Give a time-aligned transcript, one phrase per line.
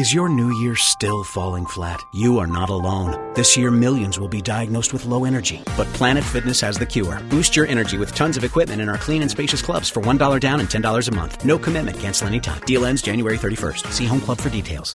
[0.00, 2.02] Is your new year still falling flat?
[2.14, 3.34] You are not alone.
[3.34, 5.62] This year, millions will be diagnosed with low energy.
[5.76, 7.18] But Planet Fitness has the cure.
[7.28, 10.40] Boost your energy with tons of equipment in our clean and spacious clubs for $1
[10.40, 11.44] down and $10 a month.
[11.44, 12.62] No commitment, cancel anytime.
[12.62, 13.92] Deal ends January 31st.
[13.92, 14.94] See Home Club for details.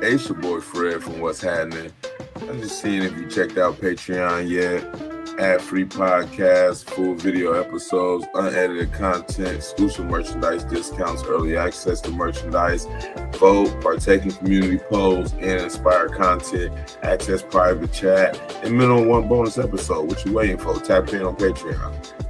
[0.00, 1.92] Hey, it's your boy Fred from What's Happening.
[2.36, 8.92] I'm just seeing if you checked out Patreon yet ad-free podcasts, full video episodes, unedited
[8.92, 12.86] content, exclusive merchandise discounts, early access to merchandise,
[13.34, 19.58] vote, partake in community polls, and inspired content, access private chat, and minimum one bonus
[19.58, 20.08] episode.
[20.08, 20.78] What you waiting for?
[20.80, 22.21] Tap in on Patreon.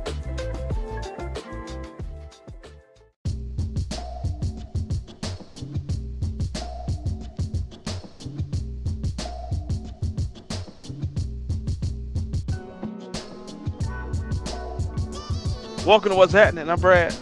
[15.85, 16.71] Welcome to What's Happening.
[16.71, 17.13] I'm Brad.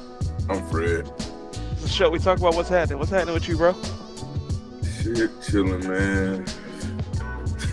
[0.50, 1.10] I'm Fred.
[1.73, 2.98] It's a show we talk about what's happening.
[2.98, 3.74] What's happening with you, bro?
[5.01, 6.45] Shit, chilling, man.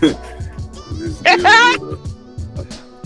[0.92, 1.98] this a,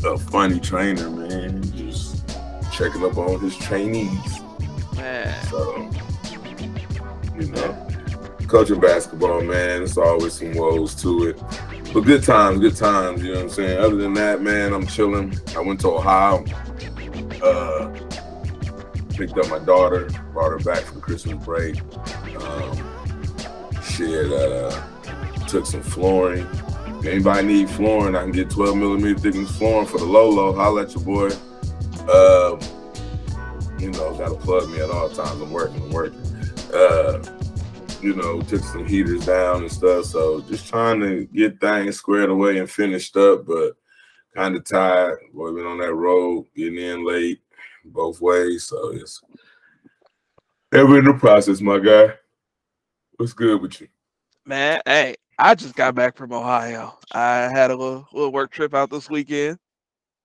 [0.07, 1.61] a funny trainer, man.
[1.73, 2.25] Just
[2.73, 4.41] checking up on his trainees.
[4.95, 5.45] Man.
[5.47, 5.91] So,
[7.37, 7.89] you know,
[8.47, 11.43] coaching basketball, man, it's always some woes to it.
[11.93, 13.79] But good times, good times, you know what I'm saying?
[13.81, 15.37] Other than that, man, I'm chilling.
[15.57, 16.45] I went to Ohio
[17.43, 17.91] uh,
[19.11, 21.81] picked up my daughter, brought her back from Christmas break.
[22.43, 22.77] Um,
[23.83, 24.87] she had uh,
[25.47, 26.47] took some flooring.
[27.01, 30.55] If anybody need flooring, I can get 12 millimeter thickness flooring for the Lolo.
[30.55, 31.31] Holla at your boy.
[32.09, 32.61] Um,
[33.79, 35.41] you know, gotta plug me at all times.
[35.41, 36.21] I'm working, I'm working.
[36.73, 37.23] Uh,
[38.01, 40.07] you know, took some heaters down and stuff.
[40.07, 43.77] So just trying to get things squared away and finished up, but
[44.35, 45.19] kind of tired.
[45.33, 47.41] Boy, been on that road, getting in late
[47.85, 48.65] both ways.
[48.65, 49.23] So it's
[50.73, 52.15] ever in the process, my guy.
[53.17, 53.89] What's good with you?
[54.47, 56.99] Man, hey, I just got back from Ohio.
[57.13, 59.59] I had a little, little work trip out this weekend.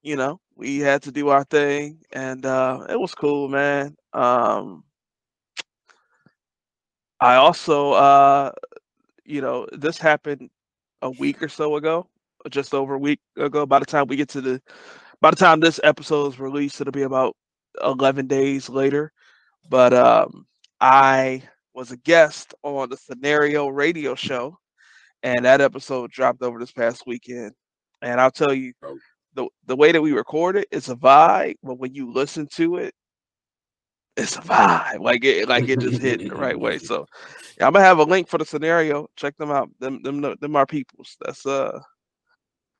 [0.01, 3.95] You know, we had to do our thing and uh it was cool, man.
[4.13, 4.83] Um
[7.19, 8.51] I also uh
[9.25, 10.49] you know, this happened
[11.01, 12.07] a week or so ago
[12.49, 13.65] just over a week ago.
[13.65, 14.61] By the time we get to the,
[15.21, 17.35] by the time this episode is released, it'll be about
[17.83, 19.11] 11 days later.
[19.69, 20.45] But um,
[20.79, 21.43] I
[21.73, 24.57] was a guest on the Scenario Radio Show,
[25.23, 27.51] and that episode dropped over this past weekend.
[28.01, 28.97] And I'll tell you, oh.
[29.33, 31.55] the the way that we record it, it's a vibe.
[31.63, 32.93] But when you listen to it,
[34.15, 34.99] it's a vibe.
[34.99, 36.79] Like it, like it just hit the right way.
[36.79, 37.05] So
[37.59, 39.07] yeah, I'm gonna have a link for the scenario.
[39.15, 39.69] Check them out.
[39.79, 41.15] Them, them, them are peoples.
[41.21, 41.79] That's uh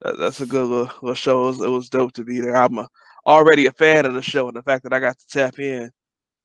[0.02, 1.44] that, that's a good little, little show.
[1.44, 2.56] It was, it was, dope to be there.
[2.56, 2.88] I'm a,
[3.26, 5.92] already a fan of the show, and the fact that I got to tap in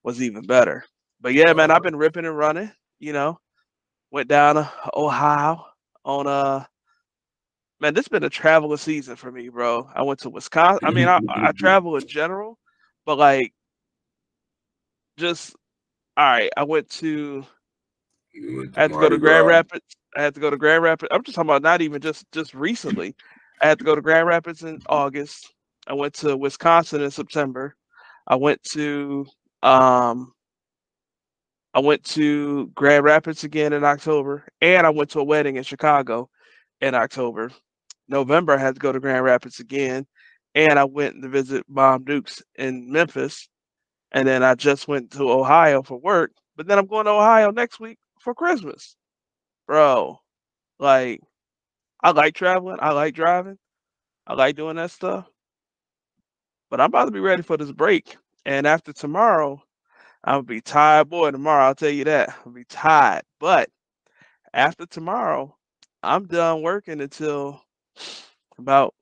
[0.02, 0.84] was even better.
[1.20, 2.70] But yeah, man, I've been ripping and running.
[2.98, 3.38] You know,
[4.10, 5.64] went down to Ohio
[6.04, 6.64] on a uh,
[7.80, 7.94] man.
[7.94, 9.88] This has been a traveling season for me, bro.
[9.94, 10.86] I went to Wisconsin.
[10.86, 12.58] I mean, I, I travel in general,
[13.04, 13.52] but like,
[15.18, 15.54] just
[16.16, 16.50] all right.
[16.56, 17.44] I went to.
[18.76, 19.84] I had to go to Grand Rapids.
[20.16, 21.08] I had to go to Grand Rapids.
[21.12, 23.14] I'm just talking about not even just just recently.
[23.62, 25.54] I had to go to Grand Rapids in August.
[25.86, 27.76] I went to Wisconsin in September.
[28.26, 29.26] I went to
[29.62, 30.32] um
[31.74, 35.62] I went to Grand Rapids again in October, and I went to a wedding in
[35.62, 36.28] Chicago
[36.80, 37.50] in October.
[38.08, 40.06] November, I had to go to Grand Rapids again,
[40.54, 43.48] and I went to visit Mom Dukes in Memphis,
[44.10, 46.32] and then I just went to Ohio for work.
[46.56, 48.96] But then I'm going to Ohio next week for Christmas,
[49.66, 50.18] bro.
[50.78, 51.20] Like
[52.02, 52.78] I like traveling.
[52.80, 53.58] I like driving.
[54.26, 55.28] I like doing that stuff.
[56.70, 58.16] But I'm about to be ready for this break.
[58.46, 59.62] And after tomorrow,
[60.24, 61.30] I'll be tired, boy.
[61.32, 62.34] Tomorrow, I'll tell you that.
[62.46, 63.24] I'll be tired.
[63.40, 63.70] But
[64.54, 65.56] after tomorrow,
[66.02, 67.62] I'm done working until
[68.58, 68.94] about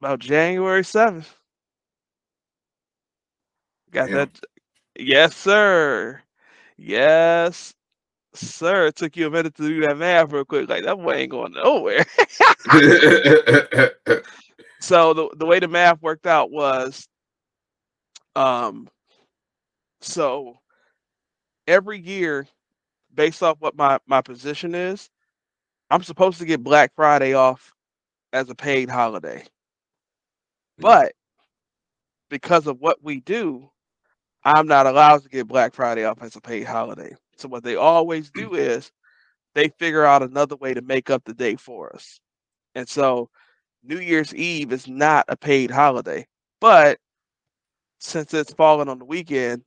[0.00, 1.28] about January 7th.
[3.92, 4.30] Got that.
[4.98, 6.22] Yes, sir.
[6.76, 7.74] Yes,
[8.34, 10.68] sir, it took you a minute to do that math real quick.
[10.68, 12.04] Like that boy ain't going nowhere.
[14.80, 17.08] so the the way the math worked out was,
[18.36, 18.88] um,
[20.00, 20.58] so
[21.66, 22.46] every year,
[23.14, 25.10] based off what my my position is,
[25.90, 27.72] I'm supposed to get Black Friday off
[28.32, 30.82] as a paid holiday, mm-hmm.
[30.82, 31.12] but
[32.30, 33.70] because of what we do,
[34.44, 37.14] I'm not allowed to get Black Friday off as a paid holiday.
[37.36, 38.58] So what they always do mm.
[38.58, 38.92] is
[39.54, 42.20] they figure out another way to make up the day for us.
[42.74, 43.30] And so
[43.82, 46.26] New Year's Eve is not a paid holiday,
[46.60, 46.98] but
[47.98, 49.62] since it's fallen on the weekend,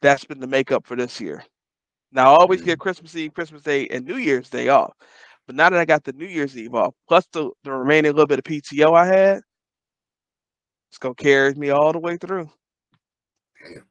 [0.00, 1.44] that's been the makeup for this year.
[2.12, 4.92] Now I always get Christmas Eve, Christmas Day, and New Year's Day off.
[5.46, 8.26] But now that I got the New Year's Eve off, plus the, the remaining little
[8.26, 9.42] bit of PTO I had,
[10.90, 12.50] it's gonna carry me all the way through.
[13.64, 13.84] Damn.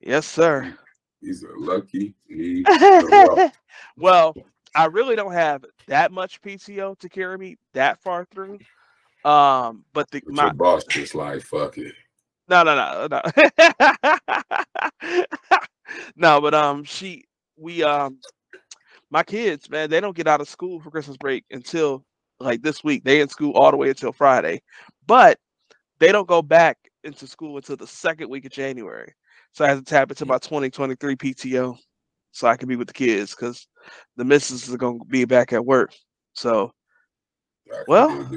[0.00, 0.76] Yes, sir.
[1.20, 2.64] He's a lucky he.
[2.68, 3.50] wow.
[3.96, 4.34] well,
[4.74, 8.58] I really don't have that much PTO to carry me that far through.
[9.24, 11.94] Um, but the But my boss just like fuck it.
[12.48, 13.22] no no no no
[16.16, 17.24] no but um she
[17.56, 18.18] we um
[19.10, 22.04] my kids man they don't get out of school for Christmas break until
[22.38, 24.62] like this week they in school all the way until Friday,
[25.06, 25.38] but
[25.98, 29.14] they don't go back into school until the second week of January.
[29.56, 31.78] So I have to tap into my 2023 PTO
[32.30, 33.66] so I can be with the kids because
[34.18, 35.94] the missus is gonna be back at work.
[36.34, 36.74] So
[37.88, 38.30] Well,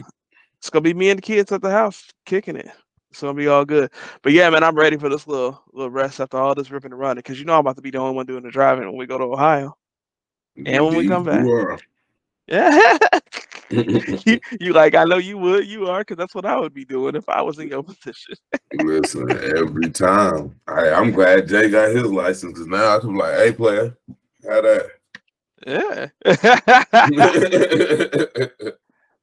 [0.60, 2.72] it's gonna be me and the kids at the house kicking it.
[3.12, 3.92] It's gonna be all good.
[4.22, 7.00] But yeah, man, I'm ready for this little little rest after all this ripping and
[7.02, 8.96] running because you know I'm about to be the only one doing the driving when
[8.96, 9.76] we go to Ohio.
[10.66, 11.46] And when we come back.
[12.48, 12.98] Yeah.
[13.70, 16.86] you, you like I know you would, you are, because that's what I would be
[16.86, 18.36] doing if I was in your position.
[18.74, 20.56] Listen, every time.
[20.68, 23.98] I, I'm glad Jay got his license because now I can be like, hey, player,
[24.48, 24.92] how that?
[25.66, 26.08] Yeah.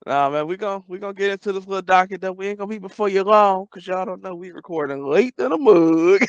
[0.06, 2.68] nah, man, we're gonna we gonna get into this little docket that we ain't gonna
[2.68, 6.20] be before you long, cause y'all don't know we recording late in the mug.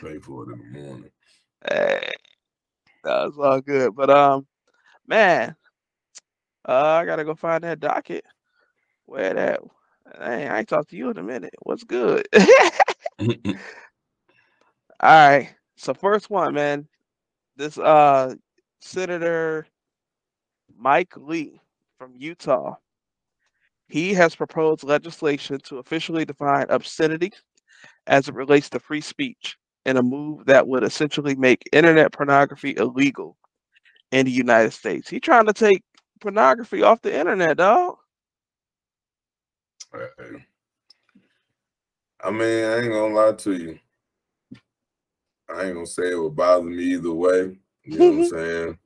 [0.00, 1.10] Pay for it in the morning.
[1.68, 2.10] Hey,
[3.04, 3.94] that's all good.
[3.94, 4.46] But um,
[5.06, 5.56] man,
[6.68, 8.24] uh, I gotta go find that docket.
[9.06, 9.60] Where that?
[10.18, 11.54] Hey, I ain't talked to you in a minute.
[11.62, 12.26] What's good?
[15.00, 15.54] All right.
[15.76, 16.86] So first one, man.
[17.56, 18.34] This uh
[18.80, 19.66] Senator
[20.76, 21.60] Mike Lee
[21.98, 22.76] from Utah.
[23.88, 27.32] He has proposed legislation to officially define obscenity
[28.06, 32.74] as it relates to free speech in a move that would essentially make internet pornography
[32.76, 33.36] illegal
[34.12, 35.08] in the United States.
[35.08, 35.82] He trying to take
[36.20, 37.96] pornography off the internet, dog.
[39.92, 40.06] Uh,
[42.22, 43.78] I mean, I ain't gonna lie to you.
[45.48, 47.56] I ain't gonna say it would bother me either way.
[47.84, 48.78] You know what I'm saying?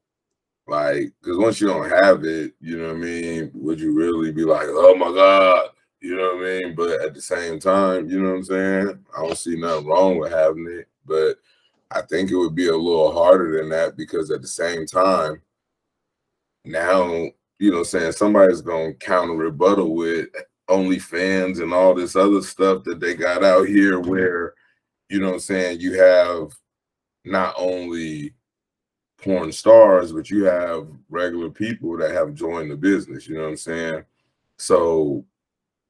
[0.67, 3.51] Like, because once you don't have it, you know what I mean?
[3.55, 5.71] Would you really be like, oh my God?
[6.01, 6.75] You know what I mean?
[6.75, 9.05] But at the same time, you know what I'm saying?
[9.17, 10.89] I don't see nothing wrong with having it.
[11.05, 11.39] But
[11.91, 15.43] I think it would be a little harder than that because at the same time,
[16.65, 17.29] now,
[17.59, 20.29] you know saying, somebody's gonna counter rebuttal with
[20.69, 24.55] OnlyFans and all this other stuff that they got out here where,
[25.09, 26.53] you know I'm saying, you have
[27.25, 28.35] not only
[29.19, 33.51] porn stars, but you have regular people that have joined the business, you know what
[33.51, 34.05] I'm saying?
[34.59, 35.25] So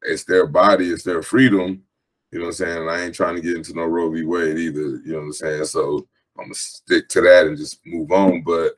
[0.03, 1.83] it's their body, it's their freedom,
[2.33, 2.89] you know what I'm saying?
[2.89, 4.25] I ain't trying to get into no Roe v.
[4.25, 5.65] Wade either, you know what I'm saying?
[5.67, 6.07] So
[6.39, 8.43] I'm gonna stick to that and just move on.
[8.43, 8.75] But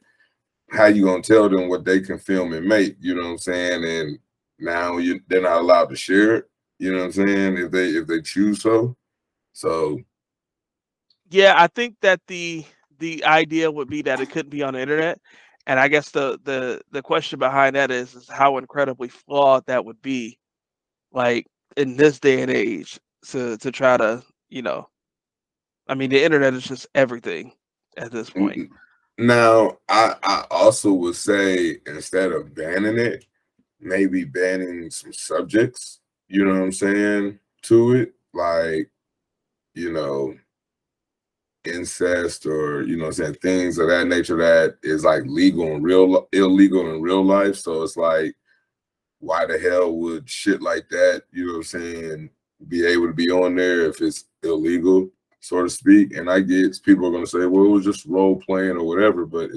[0.71, 3.39] how you gonna tell them what they can film and make, you know what I'm
[3.39, 3.85] saying?
[3.85, 4.19] And
[4.59, 7.59] now you they're not allowed to share it, you know what I'm saying?
[7.59, 8.97] If they if they choose so.
[9.53, 10.01] So
[11.31, 12.65] Yeah, I think that the
[12.99, 15.21] the idea would be that it couldn't be on the internet.
[15.67, 19.85] And I guess the the the question behind that is, is how incredibly flawed that
[19.85, 20.39] would be,
[21.13, 21.47] like
[21.77, 22.99] in this day and age,
[23.29, 24.89] to to try to, you know,
[25.89, 27.53] I mean, the internet is just everything
[27.97, 28.71] at this point.
[29.19, 33.27] Now, I I also would say instead of banning it,
[33.81, 36.01] maybe banning some subjects.
[36.29, 38.91] You know what I'm saying to it, like
[39.75, 40.35] you know,
[41.65, 45.85] incest or you know, I'm saying things of that nature that is like legal and
[45.85, 47.57] real illegal in real life.
[47.57, 48.35] So it's like,
[49.19, 51.25] why the hell would shit like that?
[51.33, 52.31] You know what I'm saying?
[52.69, 55.11] Be able to be on there if it's illegal
[55.43, 56.17] so to speak.
[56.17, 58.85] And I get people are going to say, well, it was just role playing or
[58.85, 59.51] whatever, but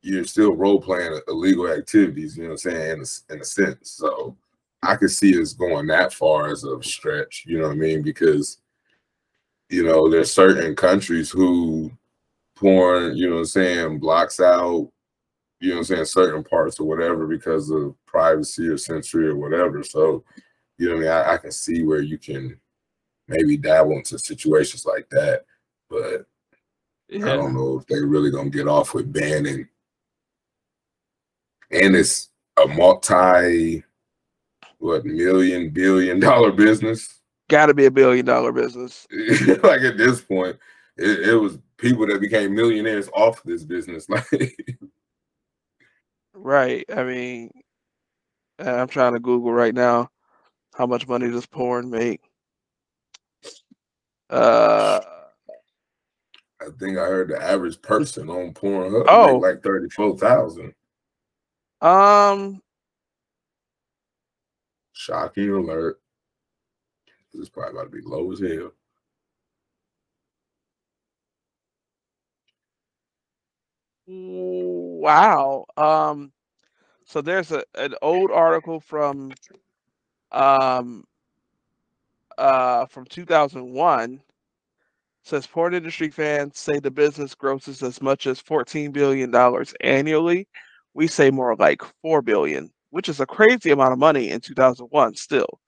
[0.00, 3.44] you're still role playing illegal activities, you know what I'm saying, in a, in a
[3.44, 3.90] sense.
[3.90, 4.36] So
[4.82, 8.02] I could see us going that far as a stretch, you know what I mean?
[8.02, 8.58] Because,
[9.68, 11.92] you know, there's certain countries who
[12.56, 14.90] porn, you know what I'm saying, blocks out,
[15.60, 19.36] you know what I'm saying, certain parts or whatever because of privacy or censory or
[19.36, 19.82] whatever.
[19.84, 20.24] So,
[20.78, 21.12] you know what I mean?
[21.12, 22.58] I, I can see where you can
[23.28, 25.44] maybe dabble into situations like that.
[25.88, 26.26] But
[27.14, 29.68] I don't know if they really gonna get off with banning.
[31.70, 32.30] And it's
[32.62, 33.82] a multi
[34.78, 37.20] what million billion dollar business.
[37.48, 39.06] Got to be a billion dollar business.
[39.62, 40.56] like at this point,
[40.96, 44.06] it, it was people that became millionaires off this business.
[44.08, 44.56] Like
[46.34, 46.84] Right.
[46.92, 47.50] I mean,
[48.58, 50.10] uh, I'm trying to Google right now
[50.82, 52.20] how much money does porn make.
[54.28, 55.00] Uh,
[56.60, 59.34] I think I heard the average person on Pornhub Oh.
[59.34, 60.74] make like thirty four thousand.
[61.80, 62.60] Um,
[64.92, 66.00] Shocking alert!
[67.32, 68.72] This is probably about to be low as hell.
[74.08, 75.64] wow.
[75.76, 76.32] Um,
[77.04, 79.32] so there's a an old article from
[80.32, 81.04] um
[82.38, 84.20] uh from 2001
[85.24, 90.48] says porn industry fans say the business grosses as much as 14 billion dollars annually.
[90.94, 95.14] We say more like 4 billion, which is a crazy amount of money in 2001
[95.14, 95.60] still.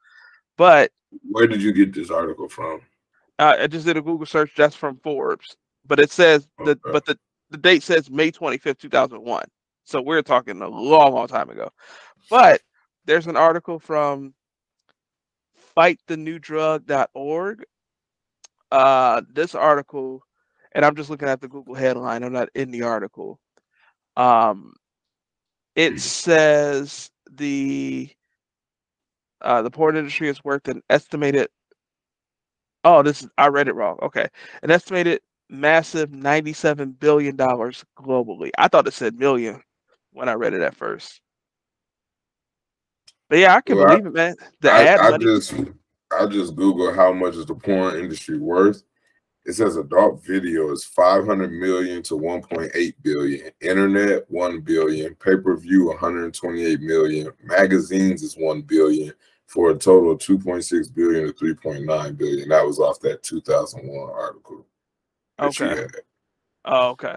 [0.56, 0.90] But
[1.30, 2.80] Where did you get this article from?
[3.38, 5.56] uh, I just did a Google search that's from Forbes,
[5.86, 6.74] but it says Okay.
[6.92, 7.18] but the
[7.50, 9.44] the date says May 25th, 2001.
[9.84, 11.70] So we're talking a long, long time ago.
[12.30, 12.60] But
[13.04, 14.34] there's an article from
[15.76, 17.64] fightthenewdrug.org.
[18.70, 20.22] Uh, this article,
[20.72, 22.24] and I'm just looking at the Google headline.
[22.24, 23.38] I'm not in the article.
[24.16, 24.74] Um,
[25.76, 28.10] it says the
[29.42, 31.48] uh, the porn industry has worked an estimated.
[32.84, 33.98] Oh, this is I read it wrong.
[34.02, 34.28] Okay,
[34.62, 38.50] an estimated massive 97 billion dollars globally.
[38.58, 39.62] I thought it said million
[40.12, 41.20] when I read it at first.
[43.28, 44.36] But yeah, I can Well, I- believe it, man.
[44.60, 45.24] The I, ad I money.
[45.24, 45.54] just
[46.12, 48.82] I just Google how much is the porn industry worth.
[49.46, 56.80] It says adult video is 500 million to 1.8 billion, internet 1 billion, pay-per-view 128
[56.80, 59.12] million, magazines is 1 billion
[59.46, 62.48] for a total of 2.6 billion to 3.9 billion.
[62.48, 64.64] That was off that 2001 article.
[65.38, 65.80] that you Okay.
[65.82, 65.90] had.
[66.64, 67.16] Oh, okay.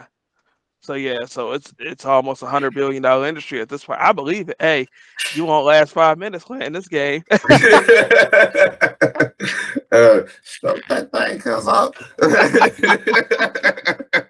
[0.82, 4.00] So yeah, so it's it's almost a hundred billion dollar industry at this point.
[4.00, 4.56] I believe it.
[4.60, 4.88] Hey,
[5.34, 7.24] you won't last five minutes playing this game.
[7.32, 7.38] uh,
[10.44, 11.96] stroke that thing, cuz up.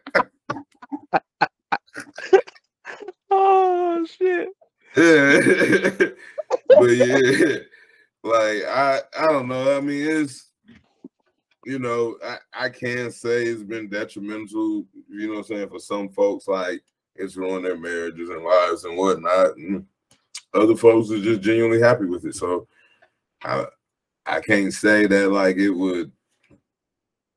[3.30, 4.50] oh shit.
[6.70, 7.58] But yeah,
[8.24, 9.78] like I I don't know.
[9.78, 10.47] I mean, it's
[11.68, 15.80] you know, I, I can say it's been detrimental, you know what I'm saying, for
[15.80, 16.82] some folks, like
[17.18, 19.58] it's ruined their marriages and lives and whatnot.
[19.58, 19.86] And
[20.54, 22.36] other folks are just genuinely happy with it.
[22.36, 22.70] So
[23.44, 23.66] I
[24.26, 26.10] I can't say that like it would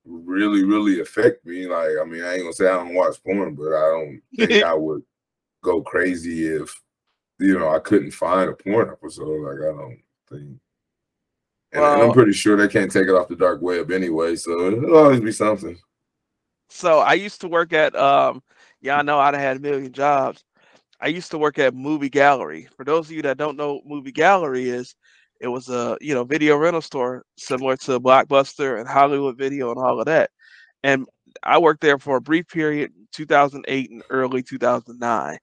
[0.05, 1.67] really, really affect me.
[1.67, 4.63] Like, I mean, I ain't gonna say I don't watch porn, but I don't think
[4.63, 5.03] I would
[5.61, 6.81] go crazy if
[7.41, 9.43] you know I couldn't find a porn episode.
[9.43, 9.99] Like, I don't
[10.31, 10.61] think.
[11.73, 14.67] And, and I'm pretty sure they can't take it off the dark web anyway, so
[14.67, 15.79] it'll always be something.
[16.69, 18.43] So I used to work at um
[18.81, 20.45] y'all know I'd had a million jobs.
[21.01, 22.69] I used to work at Movie Gallery.
[22.77, 24.95] For those of you that don't know what Movie Gallery is,
[25.41, 29.79] it was a you know video rental store similar to Blockbuster and Hollywood Video and
[29.79, 30.31] all of that.
[30.83, 31.07] And
[31.43, 35.39] I worked there for a brief period, 2008 and early 2009,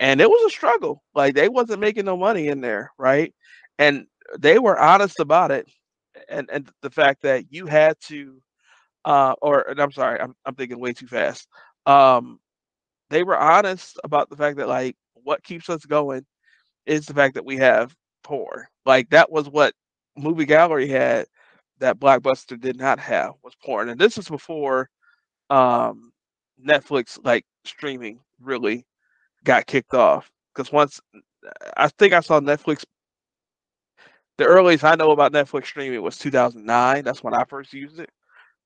[0.00, 1.02] and it was a struggle.
[1.14, 3.34] Like they wasn't making no money in there, right?
[3.78, 4.06] And
[4.38, 5.68] they were honest about it,
[6.28, 8.40] and and the fact that you had to
[9.04, 11.48] uh, or I'm sorry, I'm I'm thinking way too fast.
[11.86, 12.40] Um,
[13.10, 16.24] they were honest about the fact that like what keeps us going
[16.86, 18.66] is the fact that we have porn.
[18.86, 19.74] Like that was what
[20.16, 21.26] movie gallery had
[21.80, 24.88] that Blockbuster did not have was porn, and this was before
[25.50, 26.12] um
[26.64, 28.86] Netflix like streaming really
[29.44, 30.30] got kicked off.
[30.54, 31.00] Because once
[31.76, 32.84] I think I saw Netflix.
[34.38, 37.04] The earliest I know about Netflix streaming was 2009.
[37.04, 38.10] That's when I first used it.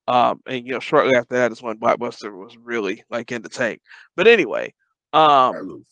[0.08, 3.48] Um, and you know, shortly after that is when Blockbuster was really like in the
[3.48, 3.80] tank.
[4.16, 4.74] But anyway,
[5.12, 5.84] um.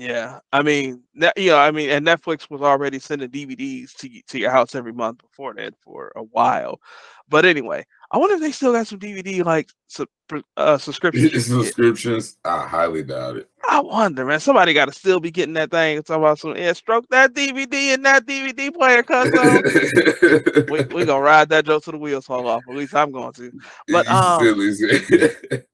[0.00, 4.08] Yeah, I mean, ne- you know, I mean, and Netflix was already sending DVDs to
[4.28, 6.80] to your house every month before that for a while.
[7.28, 10.08] But anyway, I wonder if they still got some DVD like sub-
[10.56, 11.24] uh, subscriptions.
[11.24, 11.66] you can get.
[11.66, 13.50] Subscriptions, I highly doubt it.
[13.68, 14.40] I wonder, man.
[14.40, 15.98] Somebody got to still be getting that thing.
[15.98, 20.80] and Talking about some, yeah, stroke that DVD and that DVD player, cuz so we
[20.94, 22.62] we gonna ride that joke to the wheels fall off.
[22.66, 23.52] At least I'm going to.
[23.88, 24.40] But, um.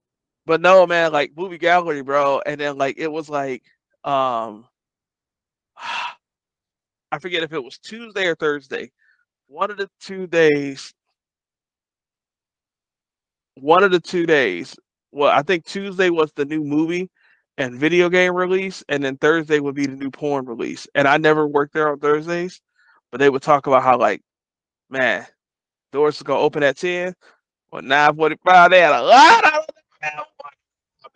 [0.46, 2.40] But no, man, like movie gallery, bro.
[2.46, 3.64] And then like it was like
[4.06, 4.66] um
[7.12, 8.90] I forget if it was Tuesday or Thursday.
[9.48, 10.92] One of the two days.
[13.56, 14.76] One of the two days.
[15.12, 17.10] Well, I think Tuesday was the new movie
[17.58, 20.86] and video game release, and then Thursday would be the new porn release.
[20.94, 22.60] And I never worked there on Thursdays,
[23.10, 24.22] but they would talk about how like,
[24.90, 25.26] man,
[25.92, 27.14] doors is gonna open at 10
[27.72, 28.70] or 9:45.
[28.70, 29.66] They had a lot of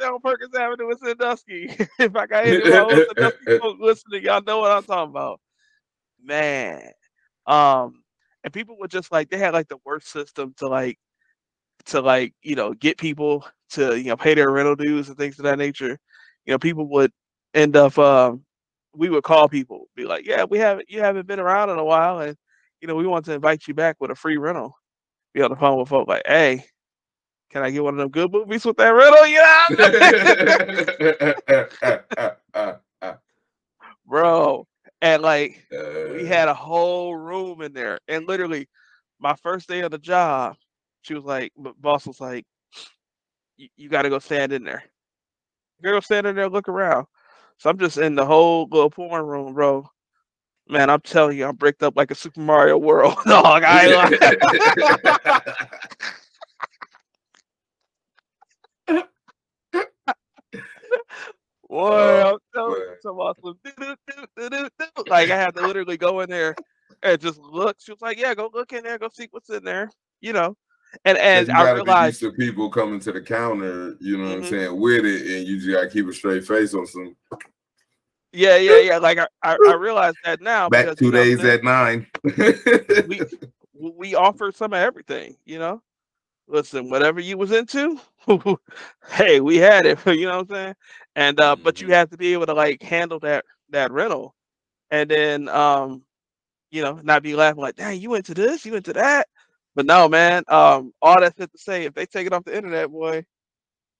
[0.00, 1.66] down Perkins Avenue in Sandusky.
[1.98, 5.10] if I got any of my old Sandusky folks listening, y'all know what I'm talking
[5.10, 5.40] about.
[6.22, 6.90] Man.
[7.46, 8.02] Um,
[8.44, 10.98] and people were just like they had like the worst system to like
[11.86, 15.38] to like you know get people to you know pay their rental dues and things
[15.38, 15.98] of that nature,
[16.44, 17.12] you know people would
[17.54, 18.44] end up um,
[18.94, 21.84] we would call people, be like, yeah, we haven't you haven't been around in a
[21.84, 22.36] while, and
[22.80, 24.76] you know we want to invite you back with a free rental.
[25.34, 26.64] Be on the phone with folks like, hey,
[27.50, 29.26] can I get one of them good movies with that riddle?
[29.26, 29.66] Yeah,
[34.06, 34.66] bro.
[35.02, 36.26] And like we uh.
[36.26, 38.68] had a whole room in there, and literally,
[39.18, 40.56] my first day of the job,
[41.02, 42.44] she was like, boss was like,
[43.76, 44.84] you got to go stand in there.
[45.82, 47.06] Girl, stand in there, look around.
[47.58, 49.88] So I'm just in the whole little porn room, bro.
[50.68, 53.64] Man, I'm telling you, I'm bricked up like a Super Mario World, dog.
[53.66, 53.88] I
[61.68, 63.58] Boy, I'm telling you, some awesome.
[65.06, 66.56] Like I had to literally go in there
[67.02, 67.76] and just look.
[67.78, 69.88] She was like, "Yeah, go look in there, go see what's in there,"
[70.20, 70.56] you know.
[71.04, 74.28] And and I realized to people coming to the counter, you know mm-hmm.
[74.28, 74.50] what I'm mm-hmm.
[74.50, 77.16] saying, with it, and you just gotta keep a straight face on some.
[78.32, 78.98] Yeah, yeah, yeah.
[78.98, 80.68] Like I, I, I realize that now.
[80.68, 82.06] Back because, two days at nine.
[83.08, 83.20] we
[83.80, 85.82] we offer some of everything, you know.
[86.50, 88.00] Listen, whatever you was into,
[89.12, 89.98] hey, we had it.
[90.06, 90.74] You know what I'm saying?
[91.14, 91.62] And uh, mm-hmm.
[91.62, 91.94] but you mm-hmm.
[91.94, 94.34] have to be able to like handle that that rental,
[94.90, 96.02] and then um,
[96.70, 99.28] you know, not be laughing like, "Dang, you into this, you into that."
[99.76, 100.42] But no, man.
[100.48, 103.24] Um, all that's it to say, if they take it off the internet, boy,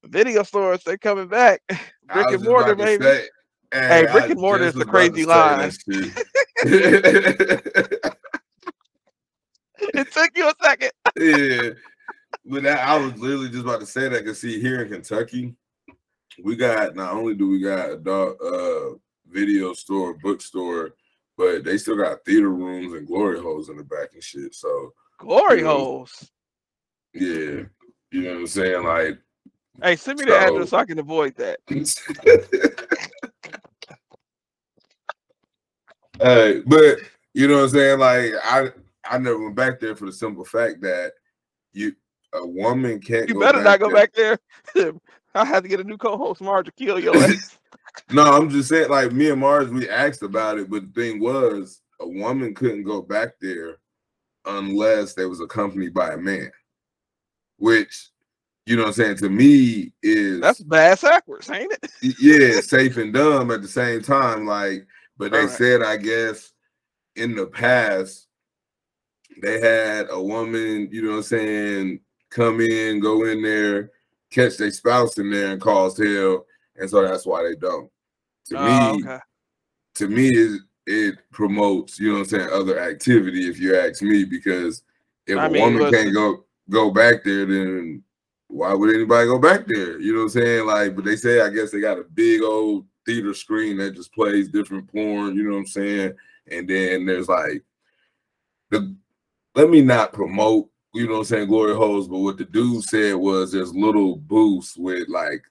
[0.05, 1.63] video stores they coming back.
[2.13, 3.05] Brick and mortar, baby.
[3.05, 3.29] Say,
[3.73, 5.71] hey, brick I and mortar is the crazy line.
[9.95, 10.91] it took you a second.
[11.17, 11.71] yeah,
[12.51, 14.25] but that, I was literally just about to say that.
[14.25, 15.55] Cause see, here in Kentucky,
[16.43, 18.97] we got not only do we got a dog, uh,
[19.29, 20.95] video store, bookstore,
[21.37, 24.55] but they still got theater rooms and glory holes in the back and shit.
[24.55, 26.31] So Glory you know, holes.
[27.15, 27.63] Yeah.
[28.13, 28.85] You know what I'm saying?
[28.85, 29.19] Like
[29.83, 31.61] Hey, send me the address so I can avoid that.
[36.21, 36.99] hey, but
[37.33, 37.99] you know what I'm saying?
[37.99, 38.71] Like I
[39.05, 41.13] I never went back there for the simple fact that
[41.73, 41.95] you
[42.33, 43.97] a woman can't You better not go there.
[43.97, 44.39] back there.
[45.35, 47.59] I had to get a new co-host, Marge, to kill your ass.
[48.11, 51.21] no, I'm just saying, like me and Marge, we asked about it, but the thing
[51.21, 53.79] was, a woman couldn't go back there
[54.47, 56.51] unless they was accompanied by a man,
[57.59, 58.11] which
[58.67, 62.17] you know what I'm saying to me is that's bad backwards, ain't it?
[62.21, 64.47] yeah, safe and dumb at the same time.
[64.47, 64.87] Like,
[65.19, 65.51] but they right.
[65.51, 66.53] said, I guess
[67.17, 68.29] in the past
[69.43, 73.91] they had a woman, you know what I'm saying, come in, go in there,
[74.31, 77.91] catch their spouse in there and cause hell, and so that's why they don't.
[78.47, 79.19] To oh, me, okay.
[79.97, 84.03] to me, is it promotes, you know what I'm saying, other activity, if you ask
[84.03, 84.83] me, because
[85.27, 88.03] if I a mean, woman can't go go back there, then
[88.49, 90.01] why would anybody go back there?
[90.01, 90.67] You know what I'm saying?
[90.67, 94.13] Like, but they say I guess they got a big old theater screen that just
[94.13, 96.15] plays different porn, you know what I'm saying?
[96.51, 97.63] And then there's like
[98.71, 98.95] the
[99.55, 102.85] let me not promote, you know what I'm saying, glory holes, but what the dude
[102.85, 105.43] said was there's little booths with like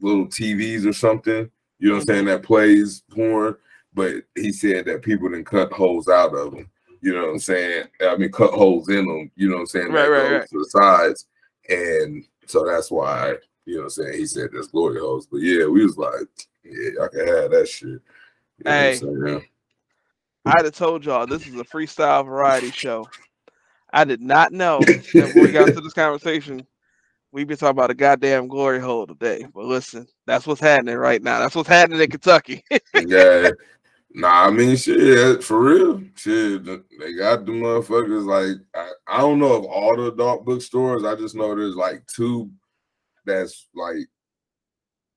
[0.00, 3.56] little TVs or something, you know what I'm saying, that plays porn
[3.92, 6.70] but he said that people didn't cut holes out of them.
[7.02, 7.84] You know what I'm saying?
[8.02, 9.30] I mean, cut holes in them.
[9.34, 9.92] You know what I'm saying?
[9.92, 10.48] Right, right, right.
[10.48, 11.26] To the sides,
[11.68, 14.18] and so that's why you know what I'm saying.
[14.18, 16.28] He said there's glory holes, but yeah, we was like,
[16.62, 17.88] yeah, I can have that shit.
[17.88, 18.02] You
[18.66, 19.00] hey,
[20.44, 23.06] I had told y'all this is a freestyle variety show.
[23.92, 24.80] I did not know
[25.14, 26.66] that we got to this conversation,
[27.32, 29.46] we've been talking about a goddamn glory hole today.
[29.54, 31.38] But listen, that's what's happening right now.
[31.40, 32.64] That's what's happening in Kentucky.
[32.94, 33.50] yeah,
[34.12, 36.02] Nah, I mean, shit, for real.
[36.16, 38.26] Shit, they got the motherfuckers.
[38.26, 41.04] Like, I, I don't know of all the adult bookstores.
[41.04, 42.50] I just know there's like two
[43.24, 44.08] that's like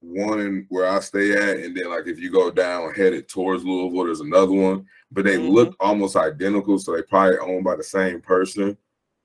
[0.03, 3.63] one in where I stay at, and then like if you go down headed towards
[3.63, 4.85] Louisville, there's another one.
[5.11, 5.49] But they mm-hmm.
[5.49, 8.77] look almost identical, so they probably owned by the same person.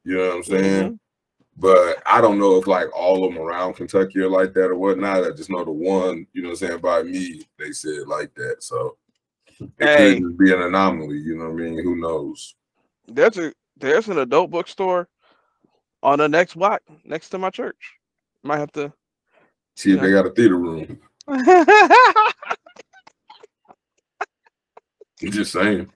[0.04, 0.84] You know what I'm saying?
[0.84, 0.94] Mm-hmm.
[1.56, 4.76] But I don't know if like all of them around Kentucky are like that or
[4.76, 5.24] whatnot.
[5.24, 8.32] I just know the one, you know what I'm saying, by me, they said like
[8.36, 8.62] that.
[8.62, 8.96] So
[9.58, 11.18] it hey, could be an anomaly.
[11.18, 11.82] You know what I mean?
[11.82, 12.54] Who knows?
[13.08, 15.08] There's a there's an adult bookstore
[16.02, 17.96] on the next block next to my church.
[18.44, 18.92] Might have to
[19.78, 20.98] see if they got a theater room.
[25.20, 25.90] Just saying.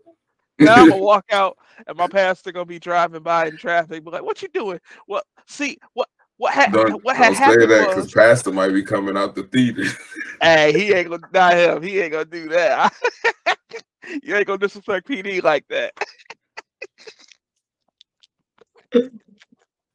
[0.59, 4.11] now I'm gonna walk out and my pastor gonna be driving by in traffic, be
[4.11, 4.81] like, "What you doing?
[5.07, 5.25] What?
[5.47, 6.09] See what?
[6.39, 9.85] What, ha- don't, what don't say that because Pastor might be coming out the theater.
[10.43, 11.83] hey, he ain't gonna not him.
[11.83, 12.93] He ain't gonna do that.
[14.23, 15.93] you ain't gonna disrespect PD like that.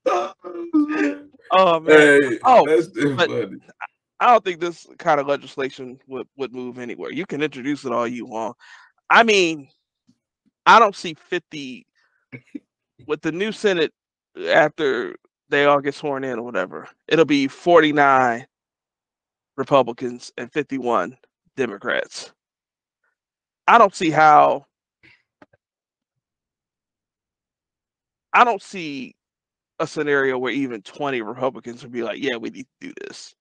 [0.08, 1.86] Oh man.
[1.88, 3.58] Hey, Oh, but- funny.
[4.20, 7.12] I don't think this kind of legislation would, would move anywhere.
[7.12, 8.58] You can introduce it all you want.
[9.12, 9.70] I mean,
[10.66, 11.86] I don't see 50
[13.06, 13.94] with the new Senate
[14.36, 15.16] uh, after
[15.50, 16.88] they all get sworn in or whatever.
[17.08, 18.48] It'll be 49
[19.56, 21.16] Republicans and 51
[21.56, 22.32] Democrats.
[23.68, 24.66] I don't see how
[28.34, 29.16] I don't see
[29.80, 33.36] a scenario where even 20 Republicans would be like, yeah, we need to do this.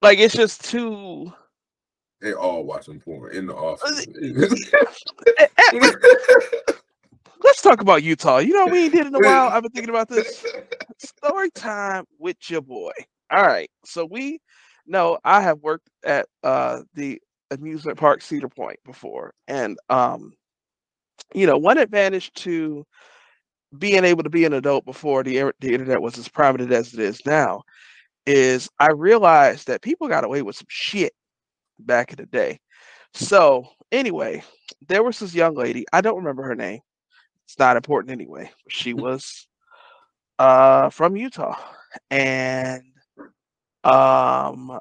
[0.00, 1.32] Like it's just too
[2.20, 4.06] They all watching porn in the office.
[5.38, 5.92] Eh, eh,
[7.40, 8.38] Let's talk about Utah.
[8.38, 9.48] You know we ain't did in a while.
[9.48, 10.44] I've been thinking about this.
[10.98, 12.92] Story time with your boy.
[13.30, 13.70] All right.
[13.84, 14.40] So we
[14.86, 17.20] know I have worked at uh the
[17.50, 19.32] amusement park Cedar Point before.
[19.46, 20.32] And um,
[21.34, 22.86] you know, one advantage to
[23.76, 26.94] being able to be an adult before the, er- the internet was as prominent as
[26.94, 27.62] it is now
[28.26, 31.12] is I realized that people got away with some shit
[31.78, 32.60] back in the day.
[33.14, 34.42] So anyway,
[34.86, 35.86] there was this young lady.
[35.92, 36.80] I don't remember her name.
[37.46, 38.50] It's not important anyway.
[38.68, 39.46] She was
[40.38, 41.56] uh from Utah.
[42.10, 42.82] And
[43.84, 44.80] um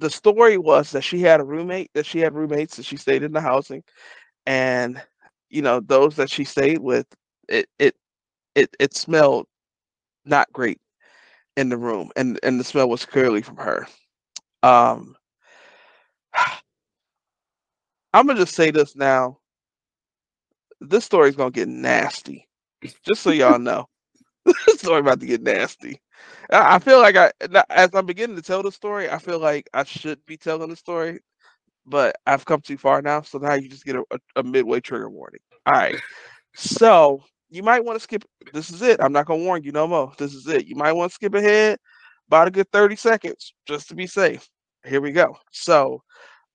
[0.00, 3.22] the story was that she had a roommate, that she had roommates and she stayed
[3.22, 3.84] in the housing.
[4.46, 5.00] And
[5.50, 7.06] you know, those that she stayed with,
[7.48, 7.96] it it
[8.54, 9.46] it it smelled
[10.24, 10.80] not great
[11.56, 12.10] in the room.
[12.16, 13.86] And and the smell was clearly from her.
[14.62, 15.16] Um
[18.14, 19.38] I'm gonna just say this now.
[20.80, 22.48] This story's gonna get nasty.
[23.04, 23.86] Just so y'all know.
[24.44, 26.00] this story about to get nasty.
[26.50, 27.32] I I feel like I
[27.70, 30.76] as I'm beginning to tell the story, I feel like I should be telling the
[30.76, 31.20] story,
[31.90, 34.80] but I've come too far now, so now you just get a, a, a midway
[34.80, 35.40] trigger warning.
[35.66, 36.00] All right.
[36.54, 38.24] So you might want to skip.
[38.52, 39.00] This is it.
[39.02, 40.12] I'm not gonna warn you no more.
[40.18, 40.66] This is it.
[40.66, 41.78] You might want to skip ahead
[42.28, 44.48] about a good 30 seconds just to be safe.
[44.84, 45.36] Here we go.
[45.50, 46.02] So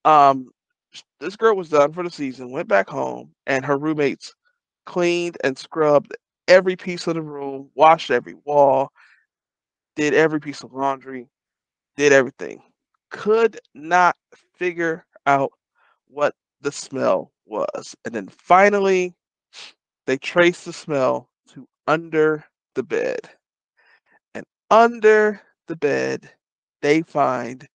[0.06, 0.50] um
[1.20, 4.34] this girl was done for the season, went back home, and her roommates
[4.86, 6.16] cleaned and scrubbed
[6.48, 8.90] every piece of the room, washed every wall,
[9.96, 11.28] did every piece of laundry,
[11.98, 12.62] did everything.
[13.10, 14.16] Could not
[14.58, 15.52] figure out
[16.08, 17.96] what the smell was.
[18.06, 19.14] And then finally,
[20.06, 23.20] they traced the smell to under the bed.
[24.34, 26.30] And under the bed,
[26.82, 27.68] they find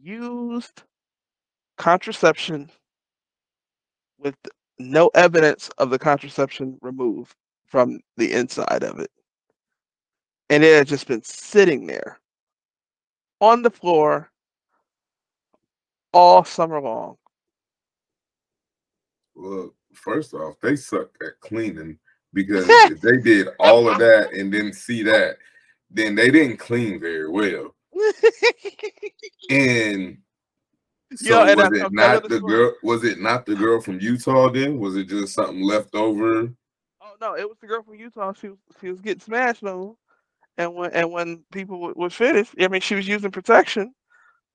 [0.00, 0.82] used
[1.76, 2.70] contraception
[4.18, 4.34] with
[4.78, 7.34] no evidence of the contraception removed
[7.66, 9.10] from the inside of it.
[10.50, 12.18] And it had just been sitting there
[13.40, 14.30] on the floor
[16.12, 17.16] all summer long.
[19.34, 21.98] Well, first off, they suck at cleaning
[22.34, 25.36] because if they did all of that and didn't see that,
[25.90, 27.74] then they didn't clean very well.
[29.50, 30.18] And
[31.16, 32.52] so Yo, and was I- it not the the story.
[32.56, 32.74] girl?
[32.82, 34.50] Was it not the girl from Utah?
[34.50, 36.52] Then was it just something left over?
[37.00, 38.32] Oh no, it was the girl from Utah.
[38.32, 39.96] She was she was getting smashed on,
[40.58, 43.94] and when and when people were finished, I mean, she was using protection,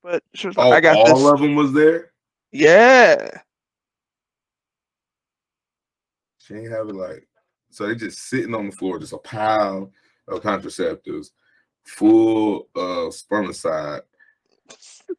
[0.03, 2.11] but she was like, Oh, "I got all this." of them was there.
[2.51, 3.29] Yeah,
[6.39, 7.27] She ain't have it like
[7.71, 7.87] so.
[7.87, 9.91] They just sitting on the floor, just a pile
[10.27, 11.31] of contraceptives,
[11.85, 14.01] full of spermicide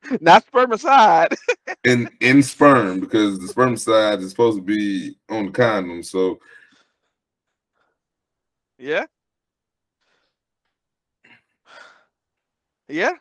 [0.21, 1.35] not spermicide.
[1.85, 6.03] in in sperm because the spermicide is supposed to be on the condom.
[6.03, 6.41] So
[8.79, 9.07] yeah,
[12.89, 13.13] yeah,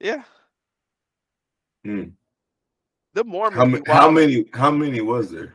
[0.00, 0.24] yeah.
[1.86, 2.02] Hmm.
[3.14, 3.56] The Mormons.
[3.56, 3.82] how many?
[3.86, 4.44] How many?
[4.52, 5.54] How many was there?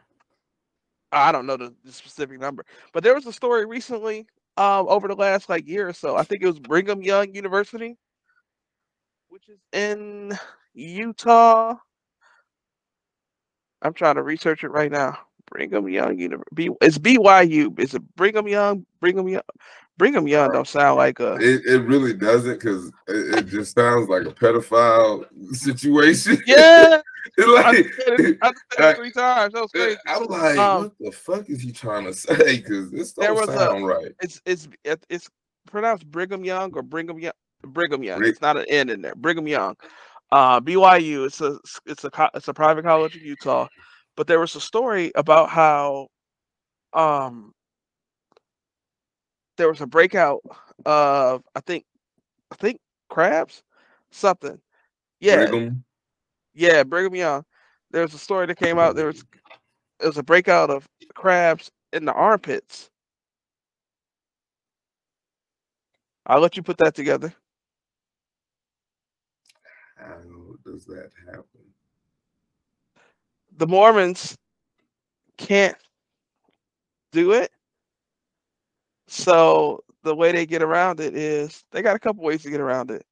[1.12, 5.08] I don't know the, the specific number, but there was a story recently, um, over
[5.08, 6.15] the last like year or so.
[6.15, 7.98] I think it was Brigham Young University,
[9.30, 10.38] which is in
[10.74, 11.76] Utah.
[13.82, 15.17] I'm trying to research it right now.
[15.50, 16.70] Brigham Young University.
[16.82, 17.78] It's BYU.
[17.80, 18.86] Is it Brigham Young?
[19.00, 19.41] Brigham Young.
[20.02, 21.36] Brigham Young don't sound like a.
[21.36, 26.42] It, it really doesn't because it, it just sounds like a pedophile situation.
[26.48, 27.02] Yeah,
[27.38, 28.50] It's I like said it, I
[28.90, 29.54] it three times.
[29.54, 30.00] That was crazy.
[30.08, 32.58] I'm like, Um, what the fuck is he trying to say?
[32.58, 34.12] Because this don't was a- sound right.
[34.24, 34.68] It's it's
[35.08, 35.30] it's
[35.68, 37.34] pronounced Brigham Young or Brigham Young.
[37.64, 38.26] Brigham Young.
[38.26, 39.14] It's not an N in there.
[39.14, 39.76] Brigham Young.
[40.32, 41.28] Uh, BYU.
[41.28, 43.68] It's a it's a it's a private college in Utah.
[44.18, 46.08] But there was a story about how
[46.94, 47.54] um
[49.58, 50.42] there was a breakout
[50.86, 51.86] of I think
[52.52, 53.64] I think crabs
[54.12, 54.60] something.
[55.20, 55.84] Yeah, Brigham?
[56.54, 57.44] yeah, Brigham Young.
[57.92, 58.96] There was a story that came out.
[58.96, 59.24] There was
[60.02, 62.90] it was a breakout of crabs in the armpits
[66.26, 67.34] I'll let you put that together.
[69.98, 70.20] How
[70.66, 71.74] does that happen?
[73.58, 74.38] The Mormons
[75.38, 75.78] can't
[77.12, 77.51] do it.
[79.12, 82.62] So the way they get around it is they got a couple ways to get
[82.62, 83.06] around it.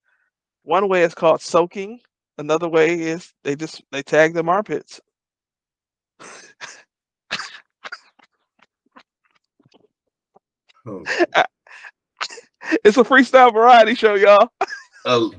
[0.63, 1.99] One way is called soaking.
[2.38, 5.01] Another way is they just they tag them armpits.
[10.88, 11.03] Oh.
[12.83, 14.49] It's a freestyle variety show, y'all.
[15.03, 15.29] Uh,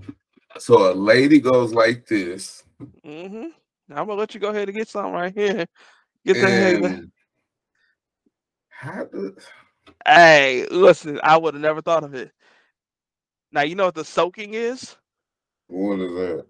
[0.59, 2.64] so a lady goes like this,
[3.05, 3.44] hmm
[3.88, 5.64] I'm gonna let you go ahead and get something right here.
[6.27, 6.51] Get that.
[6.51, 7.11] head-
[8.70, 9.37] how do,
[10.07, 12.33] Hey, listen, I would have never thought of it.
[13.53, 14.97] Now you know what the soaking is.
[15.69, 16.47] what is that?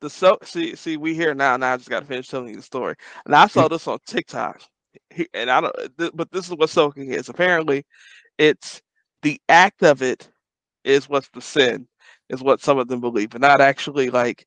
[0.00, 1.56] The so see see we here now.
[1.56, 2.94] Now I just got to finish telling you the story.
[3.24, 4.62] And I saw this on TikTok,
[5.34, 5.74] and I don't.
[5.98, 7.28] th- But this is what soaking is.
[7.28, 7.84] Apparently,
[8.38, 8.82] it's
[9.22, 10.30] the act of it
[10.84, 11.88] is what's the sin,
[12.30, 14.46] is what some of them believe, but not actually like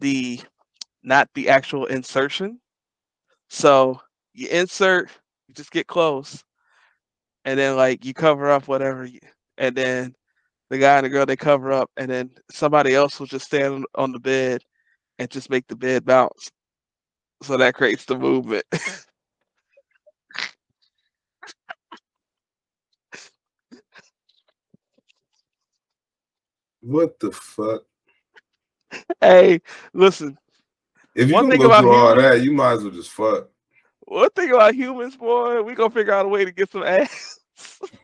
[0.00, 0.40] the
[1.02, 2.60] not the actual insertion.
[3.48, 4.00] So
[4.34, 5.10] you insert,
[5.48, 6.44] you just get close,
[7.46, 9.20] and then like you cover up whatever, you,
[9.58, 10.14] and then
[10.70, 13.74] the guy and the girl they cover up, and then somebody else will just stand
[13.74, 14.62] on- on the bed
[15.18, 16.50] and just make the bed bounce.
[17.42, 18.66] So that creates the movement.
[26.82, 27.82] What the fuck?
[29.20, 29.60] hey,
[29.94, 30.38] listen,
[31.14, 33.48] If you One thing go through all that, you might as well just fuck.
[34.06, 37.38] One thing about humans, boy, we gonna figure out a way to get some ass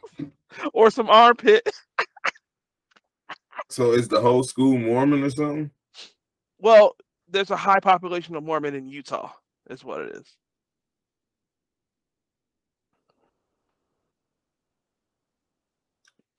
[0.72, 1.68] or some armpit.
[3.70, 5.70] So is the whole school Mormon or something?
[6.58, 6.96] Well,
[7.28, 9.30] there's a high population of Mormon in Utah.
[9.70, 10.36] Is what it is.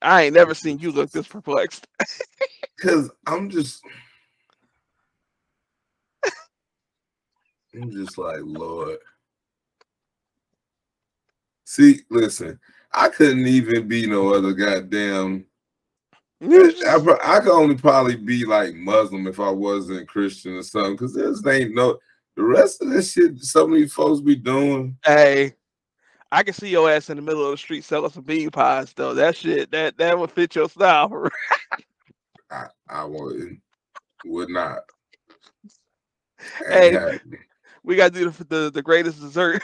[0.02, 1.86] I ain't never seen you look this perplexed.
[2.80, 3.82] Cause I'm just,
[7.74, 8.98] I'm just like Lord.
[11.64, 12.58] See, listen,
[12.92, 15.46] I couldn't even be no other goddamn.
[16.42, 20.96] I, I could only probably be like Muslim if I wasn't Christian or something.
[20.96, 21.98] Cause there's ain't no
[22.36, 23.38] the rest of this shit.
[23.38, 24.96] Some of these folks be doing.
[25.04, 25.54] Hey,
[26.30, 28.92] I can see your ass in the middle of the street selling some bean pies
[28.92, 29.14] though.
[29.14, 31.28] That shit, that that would fit your style.
[32.50, 33.58] I, I would
[34.24, 34.80] would not.
[36.68, 37.18] Hey.
[37.82, 39.62] we gotta do the the, the greatest dessert.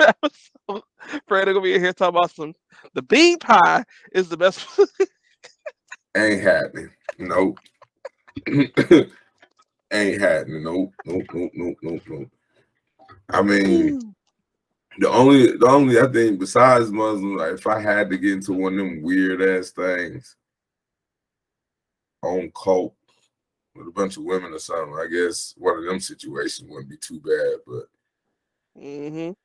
[0.00, 0.82] Episode.
[1.26, 2.54] Fred gonna be here talking about some.
[2.94, 4.66] The bean pie is the best.
[6.16, 6.90] Ain't happening.
[7.18, 7.58] Nope.
[9.92, 10.64] Ain't happening.
[10.64, 10.92] Nope.
[11.04, 11.24] Nope.
[11.32, 11.52] Nope.
[11.54, 11.76] Nope.
[11.82, 12.02] Nope.
[12.08, 12.28] Nope.
[13.28, 14.14] I mean,
[14.98, 18.52] the only, the only, I think, besides Muslim, like if I had to get into
[18.52, 20.36] one of them weird ass things,
[22.22, 22.94] on cult
[23.74, 26.96] with a bunch of women or something, I guess one of them situations wouldn't be
[26.96, 27.60] too bad.
[27.66, 27.84] But
[28.80, 29.36] hmm You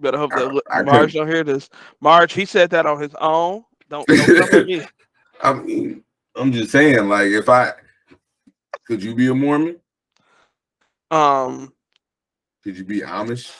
[0.00, 1.68] better hope that Li- I Marge couldn't- don't hear this.
[2.00, 3.64] Marge, he said that on his own.
[3.88, 4.86] Don't, don't me.
[5.42, 6.04] I mean,
[6.36, 7.72] I'm just saying, like, if I
[8.86, 9.80] could, you be a Mormon?
[11.10, 11.72] Um,
[12.62, 13.50] Could you be Amish?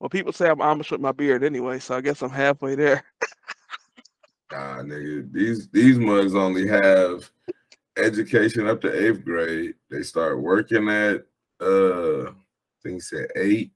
[0.00, 3.04] well, people say I'm Amish with my beard anyway, so I guess I'm halfway there.
[4.50, 5.30] Nah, nigga.
[5.30, 7.30] These these mugs only have
[7.98, 9.74] education up to eighth grade.
[9.90, 11.26] They start working at
[11.60, 12.30] uh
[12.78, 13.72] I think said eight.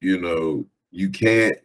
[0.00, 1.56] You know, you can't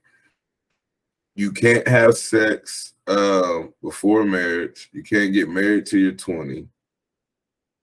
[1.36, 4.90] you can't have sex um before marriage.
[4.92, 6.68] You can't get married till you're 20.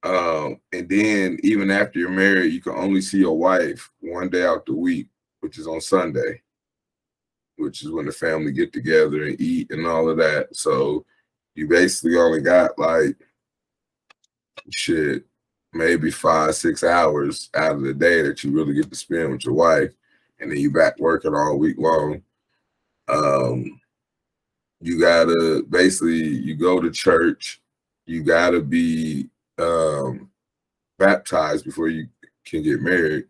[0.02, 4.44] Um, and then even after you're married, you can only see your wife one day
[4.44, 5.08] out the week,
[5.40, 6.42] which is on Sunday
[7.56, 10.54] which is when the family get together and eat and all of that.
[10.54, 11.04] So
[11.54, 13.16] you basically only got like
[14.70, 15.24] shit,
[15.74, 19.44] maybe five, six hours out of the day that you really get to spend with
[19.44, 19.92] your wife,
[20.40, 22.22] and then you back working all week long.
[23.08, 23.80] Um,
[24.80, 27.60] you gotta basically you go to church,
[28.06, 30.30] you gotta be um
[30.98, 32.06] baptized before you
[32.44, 33.24] can get married.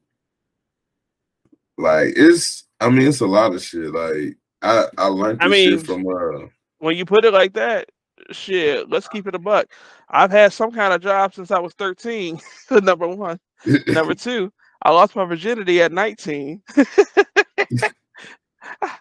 [1.79, 3.93] Like it's I mean it's a lot of shit.
[3.93, 6.47] Like I I learned I mean, shit from uh
[6.79, 7.89] When you put it like that,
[8.31, 9.67] shit, let's keep it a buck.
[10.15, 12.39] I've had some kind of job since I was 13.
[12.71, 13.41] number one.
[13.89, 16.63] Number two, I lost my virginity at 19.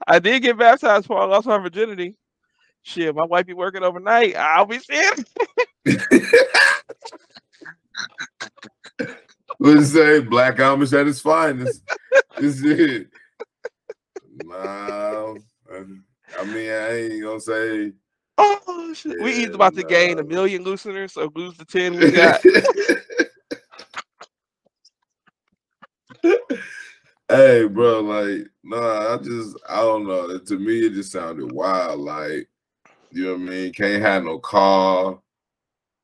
[0.07, 2.17] I did get baptized before I lost my virginity.
[2.81, 4.35] Shit, my wife be working overnight.
[4.35, 5.11] I'll be seeing.
[9.59, 11.83] Let's say Black Amish at its finest.
[12.39, 13.07] This is it.
[14.43, 15.35] Nah,
[15.71, 17.93] I mean I ain't gonna say
[18.93, 19.21] shit.
[19.21, 22.41] we each about to gain a million listeners, so lose the ten we got.
[27.29, 30.37] hey, bro, like, nah, I just, I don't know.
[30.37, 31.99] To me, it just sounded wild.
[31.99, 32.47] Like,
[33.11, 33.73] you know what I mean?
[33.73, 35.19] Can't have no car.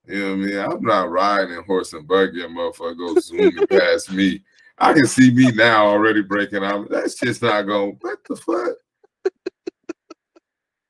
[0.07, 0.57] You know what I mean?
[0.57, 4.43] I'm not riding in horse and buggy, motherfucker go zooming past me.
[4.77, 6.89] I can see me now already breaking out.
[6.89, 7.97] That's just not going.
[8.01, 8.75] What the fuck?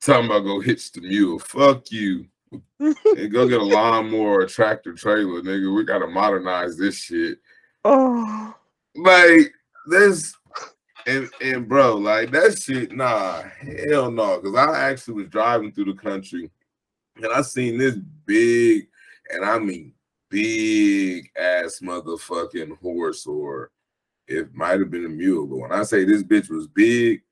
[0.00, 1.38] Talking about go hitch the mule.
[1.38, 2.26] Fuck you.
[2.78, 5.74] and go get a lawnmower, a tractor trailer, nigga.
[5.74, 7.38] We gotta modernize this shit.
[7.84, 8.54] Oh,
[8.96, 9.52] like
[9.86, 10.34] this,
[11.06, 12.92] and and bro, like that shit.
[12.92, 13.42] Nah,
[13.88, 14.40] hell no.
[14.40, 16.50] Because I actually was driving through the country,
[17.16, 18.88] and I seen this big,
[19.30, 19.92] and I mean
[20.30, 23.70] big ass motherfucking horse, or
[24.26, 25.46] it might have been a mule.
[25.46, 27.22] But when I say this bitch was big,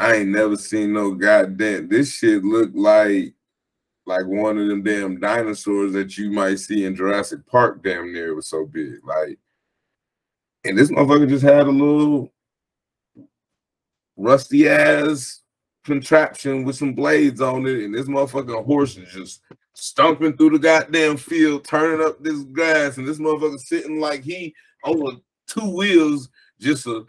[0.00, 1.88] I ain't never seen no goddamn.
[1.88, 3.34] This shit looked like
[4.06, 7.82] like one of them damn dinosaurs that you might see in Jurassic Park.
[7.82, 8.94] Damn near it was so big.
[9.04, 9.38] Like,
[10.64, 12.32] and this motherfucker just had a little
[14.16, 15.42] rusty ass
[15.84, 19.42] contraption with some blades on it, and this motherfucking horse is just
[19.74, 24.54] stomping through the goddamn field, turning up this grass, and this motherfucker sitting like he
[24.82, 27.04] on two wheels, just a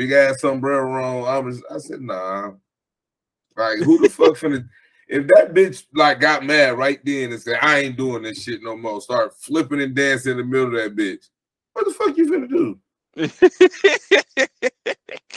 [0.00, 1.28] big ass sombrero on.
[1.28, 2.52] I was, I said, nah.
[3.54, 4.66] Like, who the fuck finna?
[5.12, 8.62] If that bitch like got mad right then and said, I ain't doing this shit
[8.62, 11.26] no more, start flipping and dancing in the middle of that bitch,
[11.72, 12.78] what the fuck you finna do?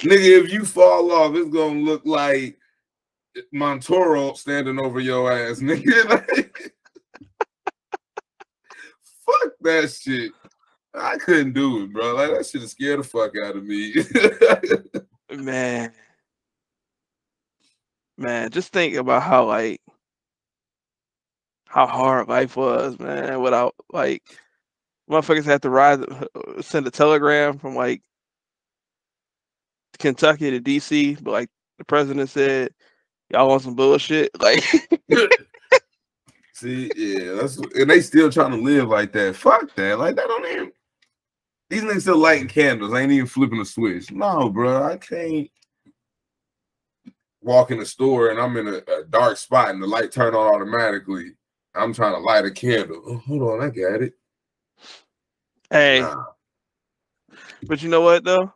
[0.07, 2.59] Nigga, if you fall off, it's gonna look like
[3.51, 6.07] Montoro standing over your ass, nigga.
[6.07, 6.75] Like,
[9.25, 10.33] fuck that shit.
[10.95, 12.13] I couldn't do it, bro.
[12.15, 13.93] Like that shit scared the fuck out of me.
[15.43, 15.91] man.
[18.17, 19.81] Man, just think about how like
[21.65, 24.21] how hard life was, man, without like
[25.09, 26.01] motherfuckers had to ride
[26.61, 28.01] send a telegram from like
[29.97, 32.71] Kentucky to DC, but like the president said,
[33.29, 34.29] Y'all want some bullshit?
[34.39, 34.63] Like
[36.53, 39.35] See, yeah, that's and they still trying to live like that.
[39.35, 39.97] Fuck that.
[39.97, 40.71] Like that don't even
[41.73, 42.93] these niggas still lighting candles.
[42.93, 44.11] I ain't even flipping a switch.
[44.11, 45.49] No, bro, I can't
[47.41, 50.35] walk in the store and I'm in a, a dark spot and the light turn
[50.35, 51.31] on automatically.
[51.75, 53.01] I'm trying to light a candle.
[53.07, 54.13] Oh, hold on, I got it.
[55.71, 56.25] Hey, nah.
[57.63, 58.53] but you know what though?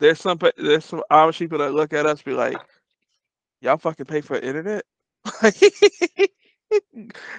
[0.00, 2.56] There's some there's some Amish people that look at us be like,
[3.60, 4.84] "Y'all fucking pay for internet."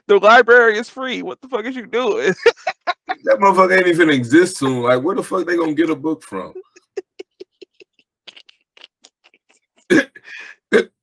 [0.08, 1.22] the library is free.
[1.22, 2.34] What the fuck is you doing?
[3.08, 4.84] that motherfucker ain't even exist soon.
[4.84, 6.54] Like, where the fuck they gonna get a book from?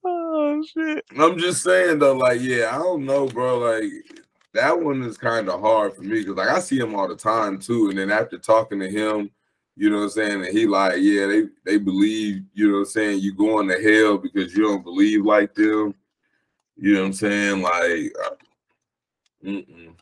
[0.05, 1.05] oh shit!
[1.18, 3.59] I'm just saying though, like, yeah, I don't know, bro.
[3.59, 3.90] Like,
[4.53, 7.16] that one is kind of hard for me because, like, I see him all the
[7.16, 7.88] time too.
[7.88, 9.31] And then after talking to him,
[9.77, 12.81] you know what I'm saying, and he like, yeah, they they believe, you know what
[12.81, 15.94] I'm saying, you going to hell because you don't believe like them.
[16.76, 17.62] You know what I'm saying?
[17.62, 18.34] Like, uh,
[19.44, 19.94] mm-mm.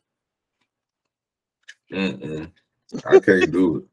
[1.92, 2.50] Mm-mm.
[3.06, 3.84] I can't do it.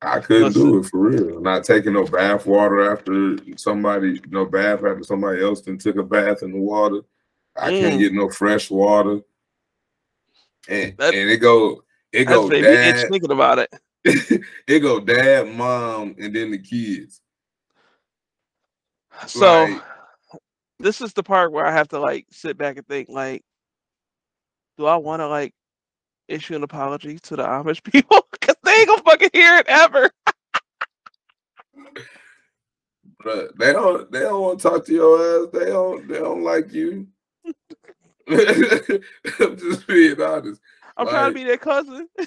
[0.00, 1.40] I couldn't do it for real.
[1.40, 6.04] Not taking no bath water after somebody, no bath after somebody else then took a
[6.04, 7.00] bath in the water.
[7.56, 7.80] I mm.
[7.80, 9.20] can't get no fresh water.
[10.68, 11.82] And that, and it go,
[12.12, 13.08] it go dad.
[13.08, 13.74] Thinking about it.
[14.68, 17.20] it go dad, mom, and then the kids.
[19.26, 19.82] So like,
[20.78, 23.42] this is the part where I have to like sit back and think like,
[24.76, 25.52] do I want to like
[26.28, 30.10] issue an apology to the Amish people because they ain't gonna fucking hear it ever.
[33.24, 34.10] but they don't.
[34.12, 35.48] They don't want to talk to your ass.
[35.52, 36.08] They don't.
[36.08, 37.08] They don't like you.
[38.30, 40.60] I'm just being honest.
[40.96, 42.08] I'm like, trying to be their cousin.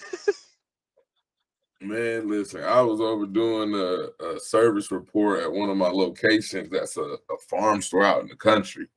[1.82, 2.63] man, listen.
[2.63, 6.70] I was over doing a, a, service report at one of my locations.
[6.70, 8.88] That's a, a farm store out in the country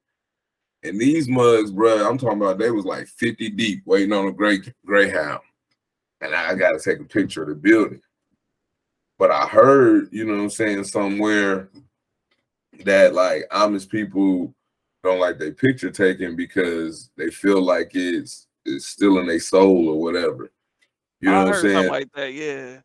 [0.84, 4.32] and these mugs, bro, I'm talking about they was like 50 deep waiting on a
[4.32, 5.40] great greyhound.
[6.20, 8.02] And I got to take a picture of the building.
[9.18, 11.70] But I heard, you know what I'm saying, somewhere
[12.84, 14.54] that like Amish people
[15.02, 19.88] don't like their picture taken because they feel like it's it's still in their soul
[19.88, 20.50] or whatever.
[21.24, 21.88] You know I what I'm saying?
[21.88, 22.80] like that, yeah.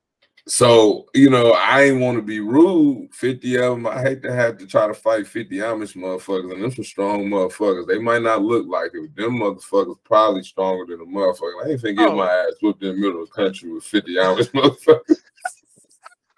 [0.48, 3.14] So, you know, I ain't want to be rude.
[3.14, 6.54] 50 of them, I hate to have to try to fight 50 Amish motherfuckers.
[6.54, 7.86] And them some strong motherfuckers.
[7.86, 11.66] They might not look like it, but them motherfuckers probably stronger than a motherfucker.
[11.66, 12.16] I ain't finna get oh.
[12.16, 14.52] my ass whooped in the middle of the country with 50 Amish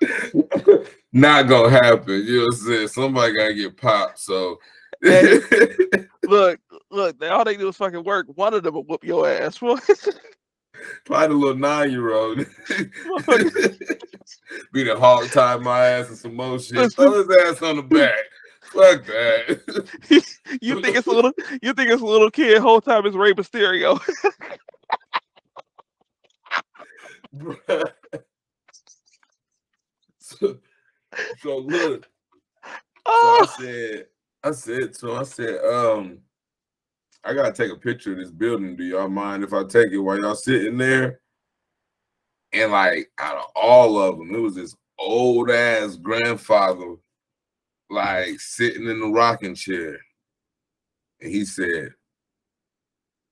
[0.02, 0.88] motherfuckers.
[1.14, 2.26] not gonna happen.
[2.26, 2.88] You know what I'm saying?
[2.88, 4.18] Somebody gotta get popped.
[4.18, 4.60] So
[6.24, 8.26] look, look, they all they do is fucking work.
[8.36, 9.62] One of them will whoop your ass.
[11.06, 12.38] Probably the little nine year old.
[14.74, 16.94] Be the hog tie my ass and some more shit.
[16.96, 18.18] Throw his ass on the back.
[18.64, 19.86] Fuck that.
[20.62, 23.34] you think it's a little you think it's a little kid whole time it's Rey
[23.34, 24.00] Mysterio.
[30.20, 30.58] so,
[31.40, 32.08] so look.
[33.06, 33.46] Oh.
[33.46, 34.06] So I said,
[34.44, 36.20] I said so I said, um,
[37.24, 38.76] I gotta take a picture of this building.
[38.76, 41.20] Do y'all mind if I take it while y'all sitting there?
[42.54, 46.96] And like out of all of them, it was this old ass grandfather,
[47.90, 50.00] like sitting in the rocking chair.
[51.22, 51.92] And he said,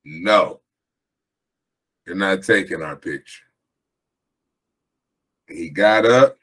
[0.06, 0.62] No,
[2.06, 3.44] you're not taking our picture.
[5.48, 6.38] And he got up,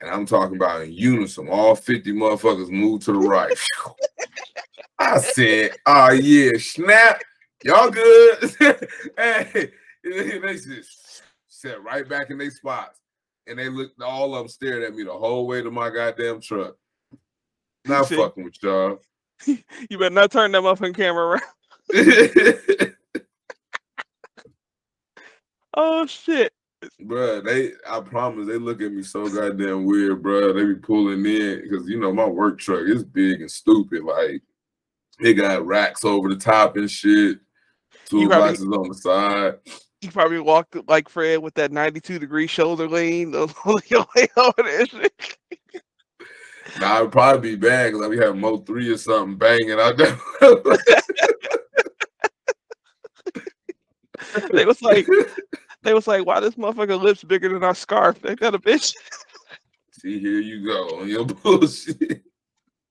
[0.00, 3.56] and I'm talking about in unison, all 50 motherfuckers moved to the right.
[4.98, 7.22] I said, oh yeah, snap.
[7.64, 8.56] Y'all good?
[9.16, 9.70] hey,
[10.02, 13.00] they just sat right back in their spots.
[13.46, 16.40] And they looked, all of them stared at me the whole way to my goddamn
[16.40, 16.76] truck.
[17.86, 18.98] Not See, fucking with y'all.
[19.88, 21.42] You better not turn that muffin camera around.
[25.74, 26.52] oh shit.
[27.02, 30.54] Bruh, they I promise they look at me so goddamn weird, bruh.
[30.54, 34.02] They be pulling in because you know my work truck is big and stupid.
[34.04, 34.42] Like
[35.20, 37.38] it got racks over the top and shit.
[38.10, 39.54] Toolboxes on the side.
[40.00, 43.32] You probably walked like Fred with that 92 degree shoulder lean.
[46.80, 50.16] Nah, I'd probably be bad like we have Mo three or something banging out there.
[54.52, 55.06] they was like,
[55.82, 58.20] they was like, why this motherfucker lips bigger than our scarf?
[58.20, 58.94] They got a bitch.
[59.92, 62.22] See, here you go on your bullshit.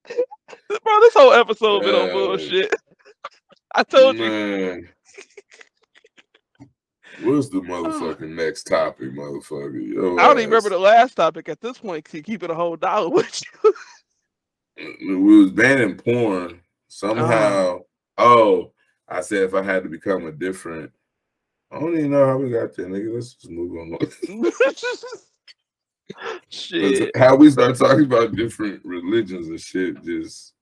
[0.68, 2.74] Bro, this whole episode been on bullshit.
[3.74, 4.80] I told Man.
[4.80, 4.88] you.
[7.24, 9.94] What's the motherfucking next topic, motherfucker?
[9.94, 12.06] Yo, I don't even remember the last topic at this point.
[12.06, 13.74] To keep it a whole dollar with you.
[15.18, 17.78] we was banning porn somehow.
[17.78, 17.80] Uh,
[18.20, 18.72] oh,
[19.08, 20.92] I said if I had to become a different.
[21.72, 23.14] I don't even know how we got there, nigga.
[23.14, 23.98] Let's just move on.
[26.50, 27.16] shit.
[27.16, 30.54] How we start talking about different religions and shit just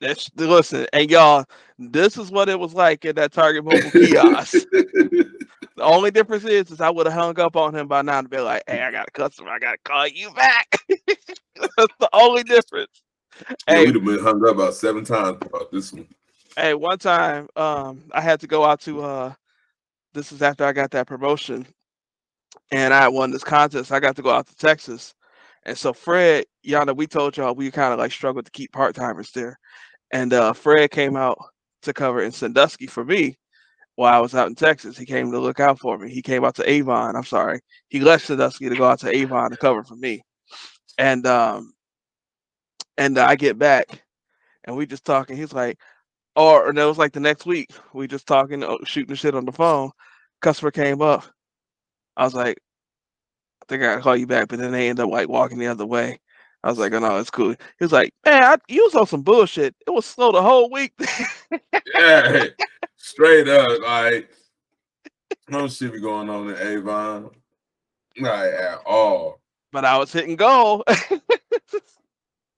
[0.00, 1.44] that's listen, and y'all,
[1.78, 4.52] this is what it was like at that Target mobile kiosk.
[4.72, 5.26] the
[5.78, 8.38] only difference is, is I would have hung up on him by now to be
[8.38, 9.50] like, "Hey, I got a customer.
[9.50, 13.02] I got to call you back." That's the only difference.
[13.68, 16.08] Yeah, hey, we'd have been hung up about seven times about this one.
[16.56, 19.02] Hey, one time, um, I had to go out to.
[19.02, 19.34] uh
[20.14, 21.66] This is after I got that promotion,
[22.70, 23.92] and I won this contest.
[23.92, 25.14] I got to go out to Texas,
[25.64, 28.72] and so Fred, y'all know we told y'all we kind of like struggled to keep
[28.72, 29.58] part timers there.
[30.12, 31.38] And uh, Fred came out
[31.82, 33.36] to cover in Sandusky for me
[33.96, 34.96] while I was out in Texas.
[34.96, 36.10] He came to look out for me.
[36.10, 37.16] He came out to Avon.
[37.16, 37.60] I'm sorry.
[37.88, 40.22] He left Sandusky to go out to Avon to cover for me.
[40.98, 41.72] And um,
[42.98, 44.02] and I get back,
[44.64, 45.36] and we just talking.
[45.36, 45.78] He's like,
[46.36, 47.70] or and it was like the next week.
[47.92, 49.90] We just talking, uh, shooting shit on the phone.
[50.40, 51.24] Customer came up.
[52.20, 52.58] I was like,
[53.62, 55.86] I think I call you back, but then they end up like walking the other
[55.86, 56.20] way.
[56.62, 57.52] I was like, oh no, it's cool.
[57.52, 59.74] He was like, man, I, you was on some bullshit.
[59.86, 60.92] It was slow the whole week.
[61.94, 62.44] yeah,
[62.96, 64.28] straight up, like
[65.48, 67.30] no shit be going on in Avon,
[68.18, 69.40] not at all.
[69.72, 70.84] But I was hitting goal.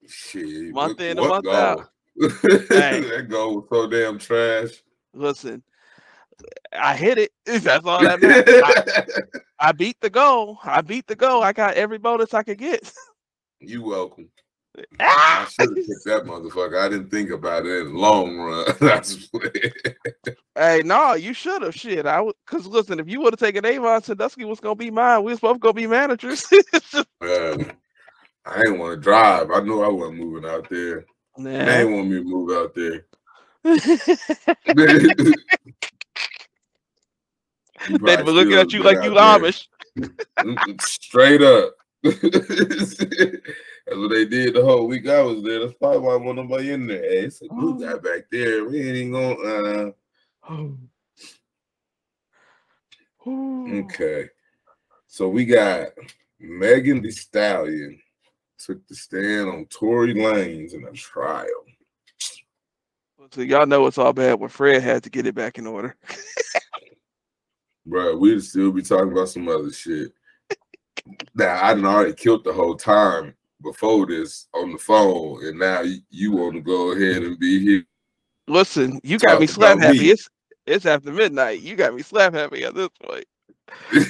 [0.09, 1.55] shit, month in and month goal?
[1.55, 1.89] out.
[2.17, 4.83] that goal was so damn trash.
[5.15, 5.63] Listen,
[6.73, 7.33] I hit it.
[7.47, 9.07] That's all that matters.
[9.63, 10.59] I, beat the goal.
[10.65, 11.43] I beat the goal.
[11.43, 12.93] I got every bonus I could get.
[13.65, 14.29] You welcome.
[14.77, 15.49] I ah!
[15.49, 16.81] should have picked that motherfucker.
[16.81, 18.67] I didn't think about it in the long run.
[18.81, 19.29] That's
[20.57, 21.73] hey, no, you should have.
[21.73, 22.35] Shit, I would.
[22.45, 25.23] Cause listen, if you would have taken Avon, Sandusky was gonna be mine.
[25.23, 26.45] We was both gonna be managers.
[27.21, 27.73] Man,
[28.47, 29.53] I didn't want to drive.
[29.53, 31.05] I knew I wasn't moving out there.
[31.39, 31.65] Nah.
[31.65, 33.07] They want me to move out there.
[37.89, 39.67] They'd be looking at you like you Amish.
[40.81, 41.75] Straight up.
[42.03, 45.61] That's what they did the whole week I was there.
[45.61, 47.03] That's probably why I want nobody in there.
[47.03, 48.65] Hey, it's a good guy back there.
[48.65, 49.93] We ain't even gonna.
[53.27, 53.79] Uh...
[53.85, 54.29] okay,
[55.07, 55.89] so we got
[56.41, 58.01] Megan Thee Stallion
[58.59, 61.47] took the stand on Tory Lanez in a trial.
[63.33, 65.97] So y'all know it's all bad when Fred had to get it back in order.
[67.85, 70.13] Bro, we'd still be talking about some other shit
[71.35, 73.35] that I didn't already killed the whole time.
[73.63, 77.65] before this on the phone, and now you, you want to go ahead and be
[77.65, 77.85] here.
[78.49, 79.99] Listen, you got me slap happy.
[79.99, 80.11] Me.
[80.11, 80.29] It's
[80.67, 81.61] it's after midnight.
[81.61, 83.25] You got me slap happy at this point.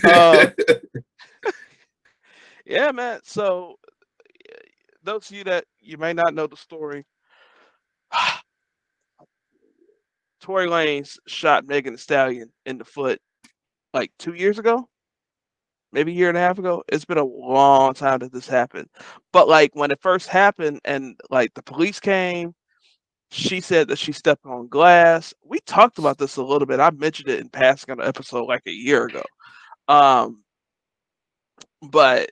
[0.04, 0.46] Uh,
[2.66, 3.20] yeah, man.
[3.24, 3.78] So
[5.02, 7.04] those of you that you may not know the story,
[10.40, 13.20] Tory Lanez shot Megan Thee Stallion in the foot
[13.92, 14.88] like two years ago,
[15.92, 16.82] maybe a year and a half ago.
[16.88, 18.88] It's been a long time that this happened.
[19.32, 22.54] But like when it first happened and like the police came,
[23.30, 25.34] she said that she stepped on glass.
[25.44, 26.80] We talked about this a little bit.
[26.80, 29.22] I mentioned it in passing on an episode like a year ago.
[29.88, 30.42] Um,
[31.82, 32.30] but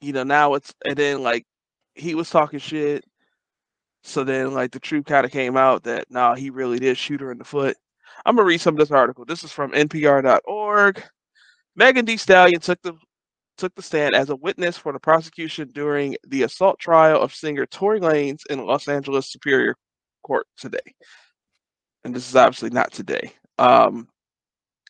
[0.00, 1.46] you know, now it's and then like
[1.94, 3.04] he was talking shit.
[4.02, 7.20] So then like the truth kind of came out that nah, he really did shoot
[7.20, 7.76] her in the foot.
[8.24, 9.24] I'm gonna read some of this article.
[9.24, 11.02] This is from NPR.org.
[11.76, 12.94] Megan Thee Stallion took the
[13.56, 17.66] took the stand as a witness for the prosecution during the assault trial of singer
[17.66, 19.76] Tory Lanez in Los Angeles Superior
[20.24, 20.78] Court today.
[22.04, 23.32] And this is obviously not today.
[23.58, 24.08] Um,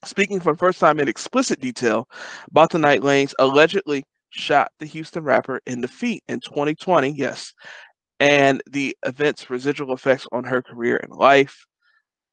[0.05, 2.09] speaking for the first time in explicit detail
[2.51, 7.53] about the night Lanez allegedly shot the Houston rapper in the feet in 2020, yes,
[8.21, 11.67] and the event's residual effects on her career and life.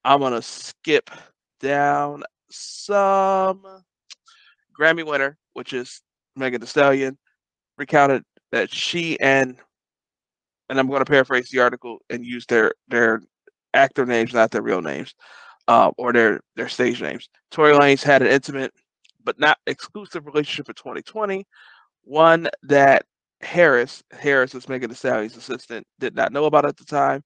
[0.04, 1.10] I'm going to skip
[1.60, 3.64] down some.
[4.78, 6.02] Grammy winner, which is
[6.36, 7.18] Megan Thee Stallion,
[7.78, 9.58] recounted that she and
[10.70, 13.22] and I'm going to paraphrase the article and use their their
[13.74, 15.14] actor names, not their real names,
[15.68, 17.30] uh, or their their stage names.
[17.52, 18.72] Tory Lanez had an intimate
[19.24, 21.46] but not exclusive relationship in 2020,
[22.04, 23.06] one that
[23.42, 27.24] Harris, Harris is Megan Thee Stallion's assistant, did not know about at the time.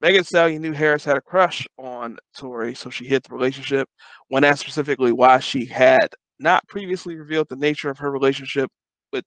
[0.00, 3.88] Megan Thee Stallion knew Harris had a crush on Tory, so she hid the relationship.
[4.28, 8.70] When asked specifically why she had not previously revealed the nature of her relationship
[9.12, 9.24] with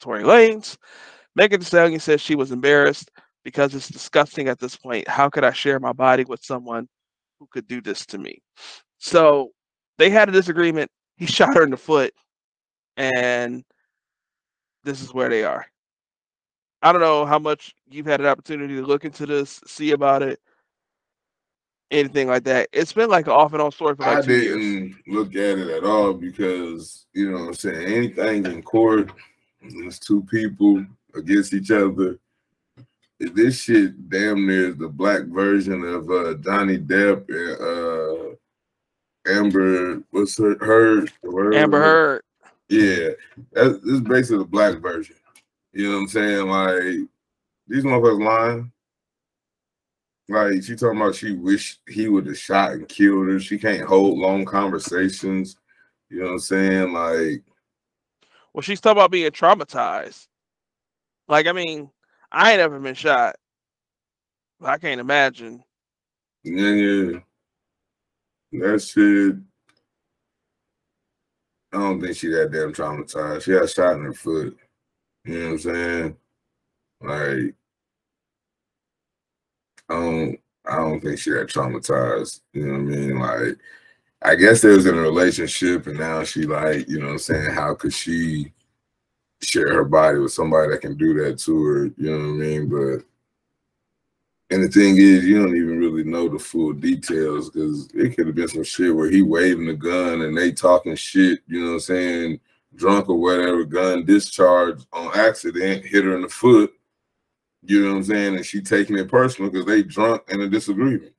[0.00, 0.76] Tory Lanez,
[1.34, 3.10] Megan Thee Stallion says she was embarrassed
[3.44, 5.08] because it's disgusting at this point.
[5.08, 6.88] How could I share my body with someone
[7.38, 8.38] who could do this to me?
[8.98, 9.50] So
[9.98, 10.90] they had a disagreement.
[11.16, 12.12] He shot her in the foot,
[12.96, 13.64] and
[14.84, 15.66] this is where they are.
[16.86, 20.22] I don't know how much you've had an opportunity to look into this, see about
[20.22, 20.38] it,
[21.90, 22.68] anything like that.
[22.72, 24.94] It's been like an off and on story for like I two didn't years.
[25.08, 29.10] look at it at all because you know what I'm saying anything in court,
[29.62, 32.20] it's two people against each other.
[33.18, 38.36] This shit damn near is the black version of uh, Johnny Depp and
[39.36, 40.04] uh, Amber.
[40.12, 40.56] What's her?
[40.64, 41.10] Heard?
[41.52, 42.22] Amber Heard.
[42.68, 43.08] Yeah,
[43.50, 45.16] that's this is basically the black version.
[45.76, 46.48] You know what I'm saying?
[46.48, 47.08] Like
[47.68, 48.72] these motherfuckers lying.
[50.26, 53.38] Like she talking about she wish he would have shot and killed her.
[53.38, 55.56] She can't hold long conversations.
[56.08, 56.92] You know what I'm saying?
[56.94, 57.42] Like
[58.54, 60.28] Well, she's talking about being traumatized.
[61.28, 61.90] Like, I mean,
[62.32, 63.36] I ain't ever been shot.
[64.62, 65.62] I can't imagine.
[66.42, 67.18] Yeah, yeah.
[68.52, 69.36] That shit.
[71.74, 73.42] I don't think she that damn traumatized.
[73.42, 74.56] She got shot in her foot.
[75.26, 76.16] You know what I'm saying?
[77.00, 77.54] Like,
[79.88, 82.40] I don't, I don't think she got traumatized.
[82.52, 83.18] You know what I mean?
[83.18, 83.58] Like,
[84.22, 87.18] I guess they was in a relationship, and now she like, you know what I'm
[87.18, 87.50] saying?
[87.54, 88.52] How could she
[89.42, 91.84] share her body with somebody that can do that to her?
[91.96, 92.68] You know what I mean?
[92.68, 93.04] But
[94.50, 98.28] and the thing is, you don't even really know the full details because it could
[98.28, 101.66] have been some shit where he waving the gun and they talking shit, you know
[101.66, 102.40] what I'm saying?
[102.76, 106.72] Drunk or whatever, gun discharged on accident, hit her in the foot.
[107.62, 108.36] You know what I'm saying?
[108.36, 111.12] And she taking it personal because they drunk in a disagreement.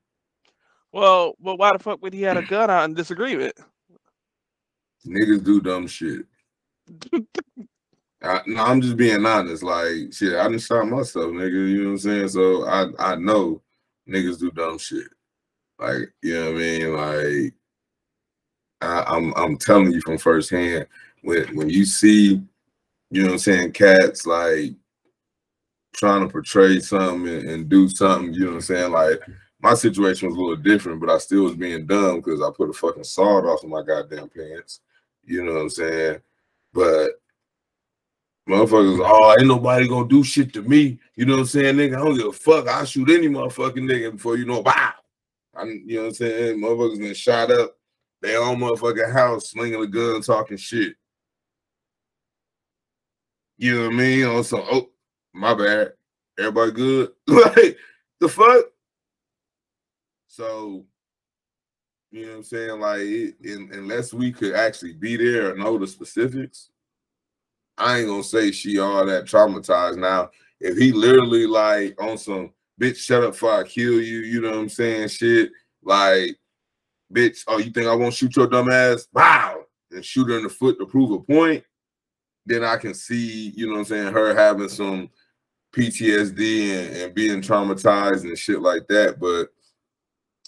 [0.92, 3.54] Well, but why the fuck would he have a gun out in disagreement?
[5.06, 6.24] Niggas do dumb shit.
[8.22, 9.62] I, no, I'm just being honest.
[9.62, 11.70] Like, shit, I didn't shot myself, nigga.
[11.70, 12.28] You know what I'm saying?
[12.28, 13.62] So I I know
[14.08, 15.06] niggas do dumb shit.
[15.78, 16.96] Like, you know what I mean?
[16.96, 17.54] Like,
[18.80, 20.86] I, I'm I'm telling you from firsthand
[21.22, 22.42] when when you see,
[23.10, 24.72] you know what I'm saying, cats like
[25.94, 28.92] trying to portray something and, and, do something, you know what I'm saying?
[28.92, 29.20] Like
[29.60, 32.70] my situation was a little different, but I still was being dumb because I put
[32.70, 34.80] a fucking sawed off of my goddamn pants.
[35.24, 36.20] You know what I'm saying?
[36.72, 37.10] But
[38.48, 40.98] motherfuckers, oh, ain't nobody gonna do shit to me.
[41.16, 41.96] You know what I'm saying, nigga?
[41.96, 42.68] I don't give a fuck.
[42.68, 44.92] I shoot any motherfucking nigga before you know, wow.
[45.56, 46.60] I'm, you know what I'm saying?
[46.60, 47.76] Motherfuckers been shot up
[48.22, 50.94] They own motherfucking house, slinging a gun, talking shit.
[53.58, 54.24] You know what I mean?
[54.24, 54.88] On some, oh,
[55.34, 55.92] my bad.
[56.38, 57.10] Everybody good?
[57.26, 57.76] like,
[58.20, 58.66] the fuck?
[60.28, 60.86] So,
[62.12, 62.80] you know what I'm saying?
[62.80, 66.70] Like, in, unless we could actually be there or know the specifics,
[67.76, 69.98] I ain't gonna say she all that traumatized.
[69.98, 70.30] Now,
[70.60, 74.50] if he literally like on some bitch, shut up before I kill you, you know
[74.50, 75.08] what I'm saying?
[75.08, 75.50] Shit,
[75.82, 76.36] like,
[77.12, 79.06] bitch, oh, you think I won't shoot your dumb ass?
[79.12, 81.64] Wow, and shoot her in the foot to prove a point.
[82.48, 85.10] Then I can see, you know what I'm saying, her having some
[85.72, 89.20] PTSD and, and being traumatized and shit like that.
[89.20, 89.48] But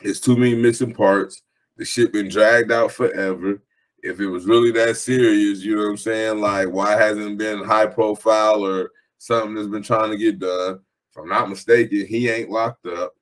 [0.03, 1.42] it's too many missing parts.
[1.76, 3.62] The shit been dragged out forever.
[4.03, 6.40] If it was really that serious, you know what I'm saying?
[6.40, 10.80] Like, why hasn't been high profile or something that's been trying to get done?
[11.11, 13.12] If I'm not mistaken, he ain't locked up.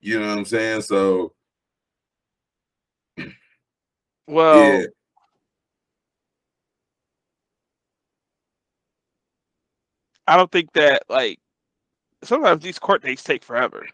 [0.00, 0.80] You know what I'm saying?
[0.80, 1.34] So,
[4.26, 4.86] well, yeah.
[10.26, 11.38] I don't think that like
[12.22, 13.86] sometimes these court dates take forever.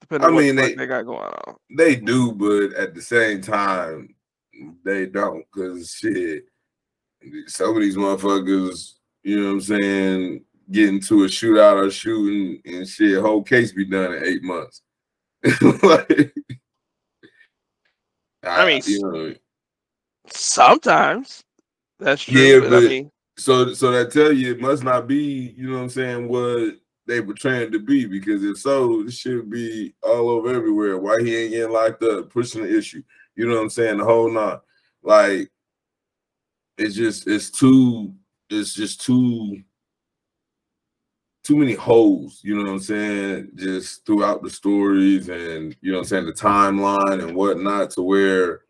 [0.00, 1.56] Depending I mean, they, they got going on.
[1.76, 4.14] They do, but at the same time,
[4.84, 5.44] they don't.
[5.50, 6.44] Cause shit,
[7.46, 12.60] some of these motherfuckers, you know what I'm saying, get into a shootout or shooting
[12.64, 14.82] and shit, whole case be done in eight months.
[15.82, 16.32] like,
[18.42, 19.34] I, I mean, you know,
[20.28, 21.42] sometimes
[21.98, 22.40] that's true.
[22.40, 25.68] Yeah, but, but I mean, so so that tell you it must not be, you
[25.68, 26.76] know what I'm saying, what
[27.06, 30.98] they were trying to be, because if so, this should be all over everywhere.
[30.98, 33.02] Why he ain't getting locked up, pushing the issue.
[33.36, 33.98] You know what I'm saying?
[33.98, 34.62] The whole not
[35.02, 35.50] like
[36.78, 38.14] it's just it's too
[38.50, 39.62] it's just too
[41.44, 45.98] too many holes, you know what I'm saying, just throughout the stories and you know
[45.98, 48.62] what I'm saying, the timeline and whatnot to where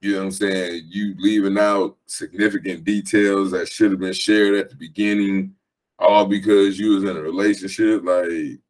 [0.00, 0.84] you know what I'm saying?
[0.88, 5.54] You leaving out significant details that should have been shared at the beginning,
[5.98, 8.60] all because you was in a relationship, like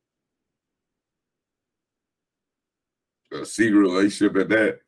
[3.32, 4.80] a secret relationship at that.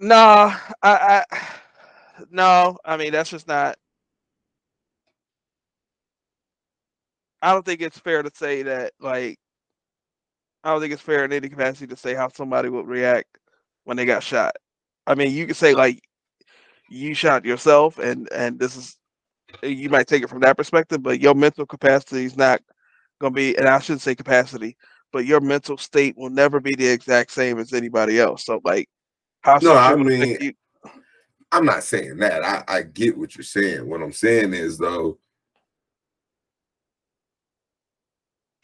[0.00, 1.24] No, I, I
[2.30, 3.76] no, I mean that's just not.
[7.42, 9.38] I don't think it's fair to say that like
[10.62, 13.38] I don't think it's fair in any capacity to say how somebody would react
[13.88, 14.54] when they got shot.
[15.06, 16.02] I mean, you could say like
[16.90, 18.98] you shot yourself, and and this is
[19.62, 22.60] you might take it from that perspective, but your mental capacity is not
[23.18, 24.76] going to be, and I shouldn't say capacity,
[25.10, 28.44] but your mental state will never be the exact same as anybody else.
[28.44, 28.88] So like,
[29.40, 29.58] how?
[29.62, 30.52] No, I mean, you-
[31.50, 32.44] I'm not saying that.
[32.44, 33.88] I, I get what you're saying.
[33.88, 35.18] What I'm saying is though,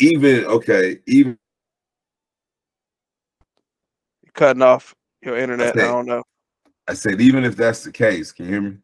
[0.00, 1.38] even okay, even
[4.34, 4.94] cutting off
[5.24, 5.76] your internet.
[5.76, 6.22] I, said, I don't know.
[6.88, 8.76] I said, even if that's the case, can you hear me?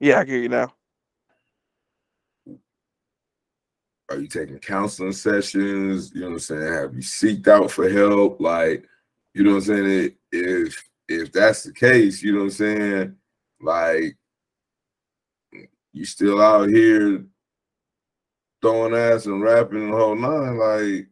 [0.00, 0.72] Yeah, I hear you now.
[4.10, 6.12] Are you taking counseling sessions?
[6.14, 6.72] You know what I'm saying?
[6.72, 8.40] Have you seeked out for help?
[8.40, 8.86] Like,
[9.32, 10.12] you know what I'm saying?
[10.30, 13.16] If if that's the case, you know what I'm saying?
[13.60, 14.16] Like,
[15.92, 17.24] you still out here
[18.60, 21.08] throwing ass and rapping the whole nine, like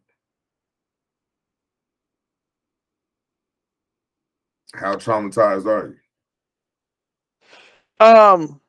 [4.75, 5.97] How traumatized are you?
[8.07, 8.61] Um.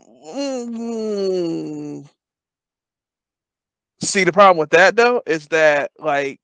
[0.00, 2.08] Mm,
[4.02, 6.40] see, the problem with that though is that like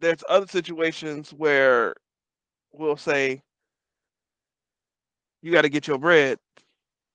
[0.00, 1.94] there's other situations where
[2.72, 3.42] we'll say
[5.42, 6.38] you got to get your bread.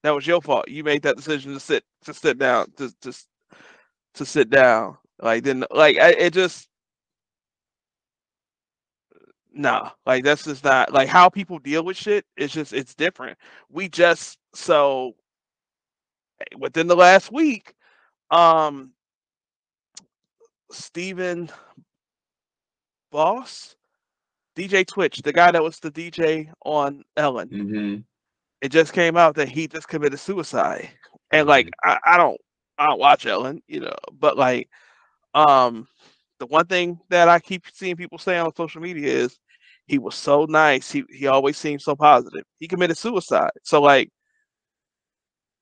[0.04, 0.68] That was your fault.
[0.70, 3.14] You made that decision to sit to sit down to to
[4.16, 4.98] to sit down.
[5.22, 6.68] Like then like I, it just
[9.56, 12.26] nah, like that's just not like how people deal with shit.
[12.38, 13.38] It's just it's different.
[13.70, 15.16] We just so
[16.42, 17.74] eh, within the last week,
[18.30, 18.92] um,
[20.72, 21.50] Stephen
[23.12, 23.76] Boss,
[24.58, 27.50] DJ Twitch, the guy that was the DJ on Ellen.
[27.50, 27.96] Mm-hmm.
[28.62, 30.90] It just came out that he just committed suicide,
[31.32, 31.90] and like mm-hmm.
[31.90, 32.40] I, I don't
[32.78, 34.70] I don't watch Ellen, you know, but like
[35.34, 35.88] um
[36.40, 39.40] the one thing that I keep seeing people say on social media is
[39.88, 40.92] he was so nice.
[40.92, 42.44] He he always seemed so positive.
[42.60, 43.52] He committed suicide.
[43.64, 44.10] So like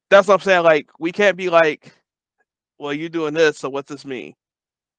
[0.10, 0.64] that's what I'm saying.
[0.64, 1.94] Like we can't be like,
[2.78, 4.34] well, you're doing this, so what's this mean?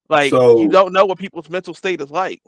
[0.09, 2.43] Like so, you don't know what people's mental state is like.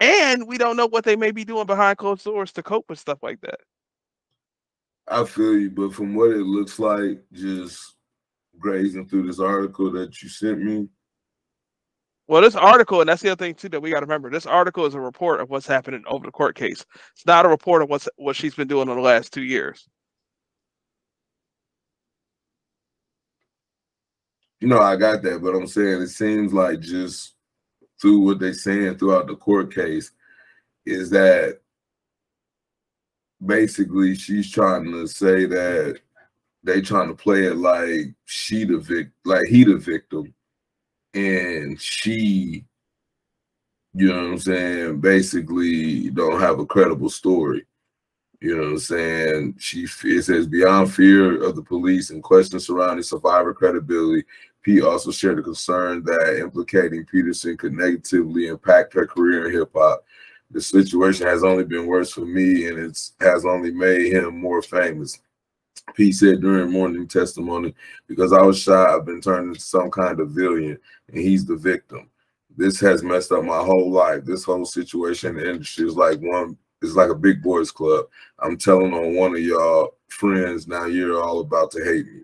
[0.00, 2.98] And we don't know what they may be doing behind closed doors to cope with
[2.98, 3.60] stuff like that.
[5.06, 7.96] I feel you, but from what it looks like, just
[8.58, 10.88] grazing through this article that you sent me,
[12.30, 14.30] well, this article, and that's the other thing too that we got to remember.
[14.30, 16.86] This article is a report of what's happening over the court case.
[17.16, 19.88] It's not a report of what's what she's been doing in the last two years.
[24.60, 27.34] You know, I got that, but I'm saying it seems like just
[28.00, 30.12] through what they're saying throughout the court case
[30.86, 31.58] is that
[33.44, 35.98] basically she's trying to say that
[36.62, 40.32] they trying to play it like she the vic like he the victim
[41.14, 42.64] and she
[43.94, 47.66] you know what I'm saying basically don't have a credible story
[48.40, 52.66] you know what I'm saying she it says beyond fear of the police and questions
[52.66, 54.24] surrounding survivor credibility
[54.62, 59.70] Pete also shared a concern that implicating Peterson could negatively impact her career in hip
[59.74, 60.04] hop.
[60.50, 64.60] The situation has only been worse for me, and it has only made him more
[64.60, 65.18] famous.
[65.94, 67.74] Pete said during morning testimony,
[68.06, 70.78] because I was shy, I've been turned into some kind of villain,
[71.08, 72.10] and he's the victim.
[72.56, 74.24] This has messed up my whole life.
[74.24, 78.06] This whole situation in the industry is like one, it's like a big boys club.
[78.38, 82.22] I'm telling on one of y'all friends, now you're all about to hate me.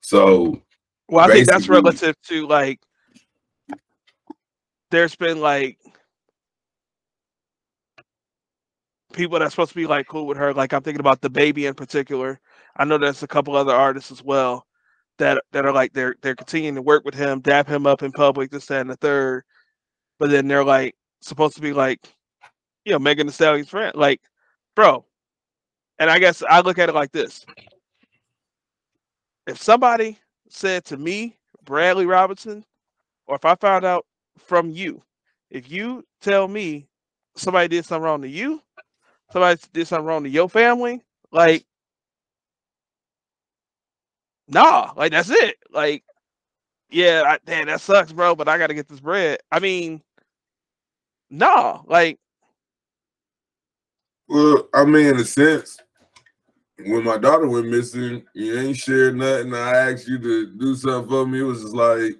[0.00, 0.60] So
[1.08, 2.80] well, I think that's relative to like
[4.90, 5.78] there's been like
[9.12, 10.52] people that's supposed to be like cool with her.
[10.52, 12.40] Like I'm thinking about the baby in particular.
[12.76, 14.66] I know there's a couple other artists as well
[15.18, 18.12] that that are like they're they're continuing to work with him, dap him up in
[18.12, 19.44] public, this, that, and the third.
[20.18, 22.00] But then they're like supposed to be like,
[22.84, 23.94] you know, Megan Thee Stallion's friend.
[23.94, 24.20] Like,
[24.74, 25.04] bro.
[25.98, 27.44] And I guess I look at it like this.
[29.46, 30.18] If somebody
[30.48, 32.64] said to me, Bradley Robinson,
[33.26, 34.06] or if I found out
[34.38, 35.02] from you,
[35.50, 36.88] if you tell me
[37.36, 38.62] somebody did something wrong to you,
[39.32, 41.02] somebody did something wrong to your family,
[41.32, 41.64] like,
[44.50, 45.56] nah, like that's it.
[45.70, 46.02] Like,
[46.90, 49.38] yeah, I, damn, that sucks, bro, but I got to get this bread.
[49.50, 50.02] I mean,
[51.30, 52.18] nah, like.
[54.28, 55.78] Well, I mean, in a sense,
[56.78, 59.54] when my daughter went missing, you ain't shared nothing.
[59.54, 61.40] I asked you to do something for me.
[61.40, 62.16] It was just like,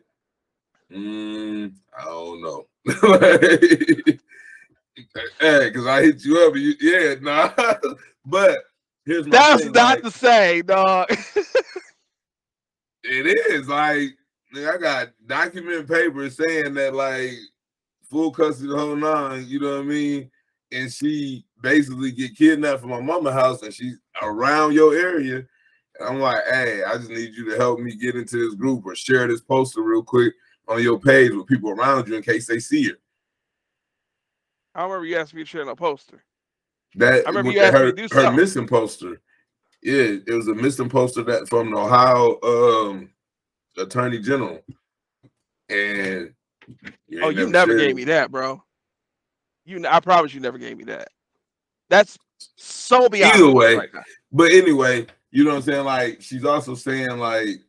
[0.92, 2.66] mm, I don't know.
[5.40, 6.56] hey, because I hit you up.
[6.56, 7.52] You, yeah, nah.
[8.26, 8.58] but
[9.04, 11.08] here's my That's thing, not like, to say, dog.
[13.04, 14.10] it is like
[14.56, 17.32] I got document papers saying that like
[18.10, 19.46] full custody the whole nine.
[19.46, 20.30] You know what I mean?
[20.72, 25.44] And she basically get kidnapped from my mama house, and she's around your area.
[25.98, 28.86] And I'm like, hey, I just need you to help me get into this group
[28.86, 30.34] or share this poster real quick
[30.68, 32.98] on your page with people around you in case they see her.
[34.74, 36.22] I remember you asked me to share a poster.
[36.94, 38.36] That I remember you asked her, me to do her something.
[38.36, 39.20] missing poster.
[39.82, 43.10] Yeah, it was a missing poster that from the Ohio um,
[43.78, 44.60] Attorney General.
[45.68, 46.34] And
[47.22, 48.62] oh, you never gave me that, bro.
[49.64, 51.08] You, I promise you never gave me that.
[51.88, 52.18] That's
[52.56, 53.34] so beyond.
[53.34, 53.88] Either way, right
[54.32, 55.84] but anyway, you know what I'm saying?
[55.84, 57.60] Like she's also saying like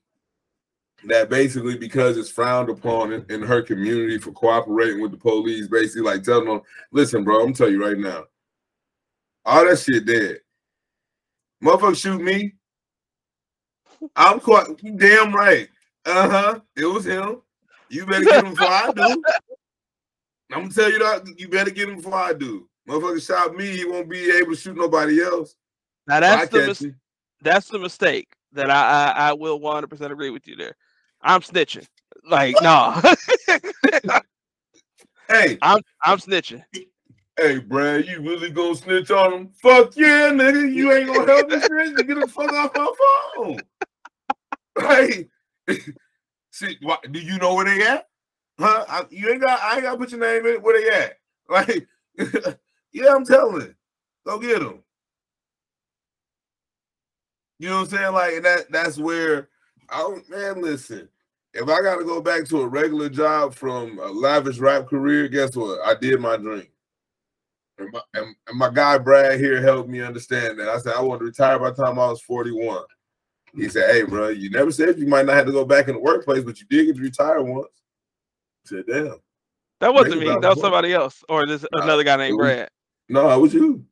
[1.05, 5.67] that basically because it's frowned upon in, in her community for cooperating with the police,
[5.67, 8.25] basically like telling them, listen, bro, I'm telling you right now,
[9.45, 10.39] all that shit dead.
[11.63, 12.53] Motherfucker shoot me.
[14.15, 15.69] I'm quite damn right.
[16.05, 16.59] Uh-huh.
[16.75, 17.41] It was him.
[17.89, 19.23] You better get him before I do.
[20.51, 22.67] I'm gonna tell you that you better get him before I do.
[22.87, 25.55] Motherfucker shot me, he won't be able to shoot nobody else.
[26.07, 26.85] Now that's the mis-
[27.41, 30.75] that's the mistake that I I, I will 100 percent agree with you there.
[31.21, 31.85] I'm snitching.
[32.25, 32.99] Like no,
[35.29, 36.63] Hey, I'm I'm snitching.
[37.41, 39.49] Hey, Brad, you really gonna snitch on him?
[39.61, 40.73] Fuck yeah, nigga.
[40.73, 41.95] You ain't gonna help me snitch.
[42.07, 42.93] Get the fuck off my
[43.35, 43.59] phone.
[44.79, 45.27] Hey,
[46.51, 48.07] see, what, do you know where they at?
[48.57, 48.85] Huh?
[48.87, 49.59] I, you ain't got.
[49.61, 50.53] I ain't got to put your name in.
[50.53, 50.63] it.
[50.63, 51.17] Where they at?
[51.49, 51.87] Like,
[52.93, 53.75] yeah, I'm telling.
[54.25, 54.81] Go get them.
[57.59, 58.13] You know what I'm saying?
[58.13, 58.71] Like that.
[58.71, 59.49] That's where.
[59.91, 61.09] Oh man, listen.
[61.53, 65.27] If I got to go back to a regular job from a lavish rap career,
[65.27, 65.85] guess what?
[65.85, 66.67] I did my dream.
[67.81, 70.69] And my, and, and my guy Brad here helped me understand that.
[70.69, 72.83] I said I want to retire by the time I was 41.
[73.55, 75.95] He said, "Hey, bro, you never said you might not have to go back in
[75.95, 77.67] the workplace, but you did get to retire once."
[78.65, 79.15] I said, "Damn."
[79.81, 80.27] That wasn't me.
[80.27, 80.59] That was what?
[80.59, 82.69] somebody else, or this Nah, another guy named was- Brad.
[83.09, 83.83] No, it was you.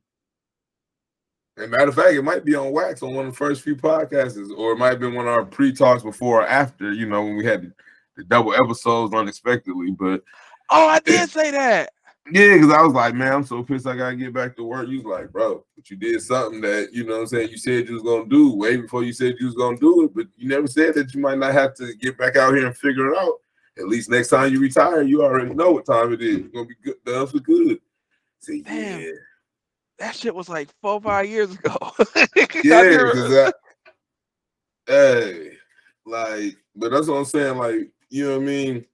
[1.56, 3.76] And matter of fact, it might be on wax on one of the first few
[3.76, 7.22] podcasts, or it might have been one of our pre-talks before or after, you know,
[7.22, 7.72] when we had the,
[8.16, 9.90] the double episodes unexpectedly.
[9.90, 10.22] But
[10.70, 11.90] Oh, I did say that.
[12.26, 14.88] Yeah, because I was like, man, I'm so pissed I gotta get back to work.
[14.88, 17.56] You was like, bro, but you did something that, you know what I'm saying, you
[17.56, 20.26] said you was gonna do way before you said you was gonna do it, but
[20.36, 23.12] you never said that you might not have to get back out here and figure
[23.12, 23.34] it out.
[23.78, 26.38] At least next time you retire, you already know what time it is.
[26.38, 27.80] You're gonna be good done for good.
[28.40, 29.00] Say, Damn.
[29.00, 29.10] yeah.
[29.98, 31.76] That shit was like four, five years ago.
[32.62, 33.52] Yeah, I,
[34.86, 35.52] hey,
[36.04, 37.56] like, but that's what I'm saying.
[37.56, 38.84] Like, you know what I mean?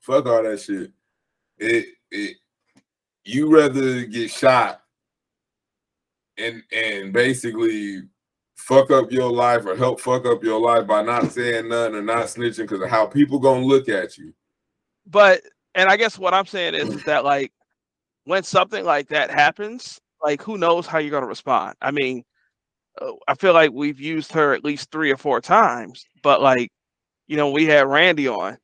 [0.00, 0.90] Fuck all that shit.
[1.58, 2.36] It, it,
[3.24, 4.82] you rather get shot
[6.38, 8.02] and and basically
[8.56, 12.02] fuck up your life or help fuck up your life by not saying nothing or
[12.02, 14.32] not snitching because of how people gonna look at you.
[15.06, 15.42] But
[15.74, 17.52] and I guess what I'm saying is, is that like
[18.24, 21.74] when something like that happens, like who knows how you're gonna respond.
[21.82, 22.24] I mean,
[23.00, 26.70] uh, I feel like we've used her at least three or four times, but like,
[27.26, 28.58] you know, we had Randy on,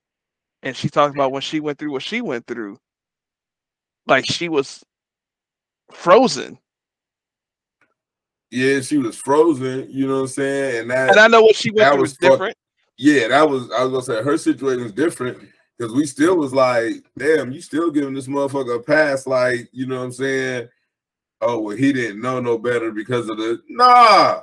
[0.62, 2.78] and she talked about when she went through what she went through.
[4.08, 4.84] Like she was
[5.92, 6.58] frozen.
[8.50, 9.86] Yeah, she was frozen.
[9.90, 10.80] You know what I'm saying?
[10.82, 12.56] And that and I know what she went through was different.
[12.96, 15.38] Yeah, that was I was gonna say her situation was different
[15.78, 19.86] because we still was like, damn, you still giving this motherfucker a pass, like, you
[19.86, 20.68] know what I'm saying?
[21.40, 24.40] Oh, well, he didn't know no better because of the nah.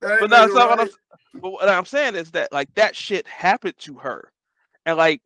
[0.00, 0.78] But that's not right.
[0.78, 4.32] what I'm but what I'm saying is that like that shit happened to her.
[4.86, 5.20] And like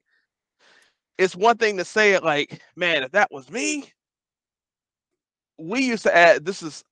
[1.19, 3.85] it's one thing to say it like, man, if that was me,
[5.59, 6.85] we used to add this is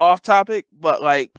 [0.00, 1.30] off topic, but like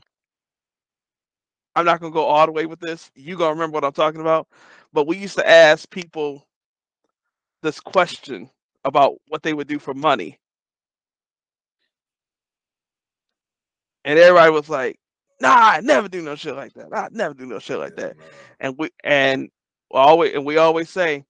[1.76, 3.10] I'm not gonna go all the way with this.
[3.14, 4.48] You gonna remember what I'm talking about.
[4.92, 6.46] But we used to ask people
[7.62, 8.50] this question
[8.84, 10.38] about what they would do for money.
[14.04, 14.98] And everybody was like,
[15.40, 16.88] nah, I never do no shit like that.
[16.94, 18.16] I never do no shit like that.
[18.60, 19.48] And we and
[19.90, 21.24] always and we always say,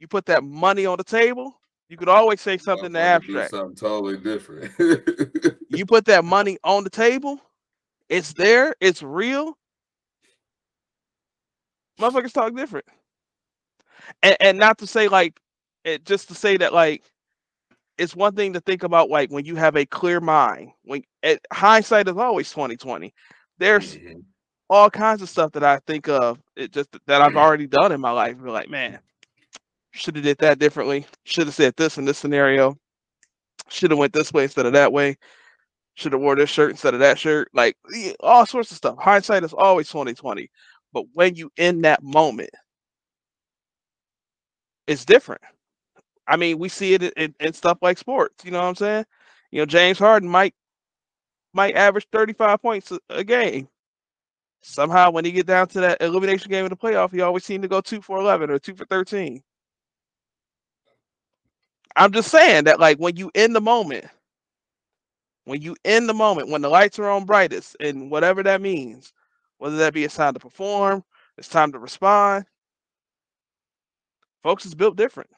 [0.00, 3.50] you put that money on the table, you could always say something to abstract.
[3.50, 4.72] Something totally different.
[5.70, 7.40] you put that money on the table,
[8.08, 9.56] it's there, it's real.
[12.00, 12.86] Motherfuckers talk different.
[14.22, 15.40] And and not to say like
[15.84, 17.04] it just to say that like
[17.98, 20.72] it's one thing to think about like when you have a clear mind.
[20.84, 23.14] When it, hindsight is always 2020.
[23.58, 24.20] There's mm-hmm.
[24.68, 28.00] all kinds of stuff that I think of it just that I've already done in
[28.00, 28.36] my life.
[28.42, 28.98] Be like, man,
[29.96, 31.06] should have did that differently.
[31.24, 32.76] Should have said this in this scenario.
[33.68, 35.16] Should have went this way instead of that way.
[35.94, 37.48] Should have wore this shirt instead of that shirt.
[37.54, 37.76] Like
[38.20, 38.96] all sorts of stuff.
[38.98, 40.50] Hindsight is always 2020.
[40.92, 42.50] But when you in that moment,
[44.86, 45.42] it's different.
[46.28, 48.44] I mean, we see it in, in, stuff like sports.
[48.44, 49.04] You know what I'm saying?
[49.52, 50.54] You know, James Harden might
[51.52, 53.68] might average 35 points a, game.
[54.62, 57.62] Somehow, when he get down to that elimination game in the playoff, he always seemed
[57.62, 59.42] to go two for 11 or two for 13.
[61.96, 64.06] I'm just saying that, like, when you in the moment,
[65.46, 69.12] when you in the moment, when the lights are on brightest, and whatever that means,
[69.58, 71.04] whether that be it's time to perform,
[71.38, 72.46] it's time to respond,
[74.42, 75.30] folks is built different.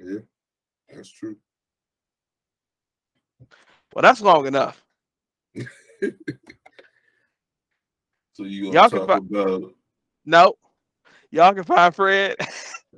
[0.00, 0.20] Yeah,
[0.94, 1.36] that's true.
[3.94, 4.84] Well, that's long enough.
[8.32, 9.62] so you y'all can find about...
[10.26, 10.54] no,
[11.30, 12.36] y'all can find Fred.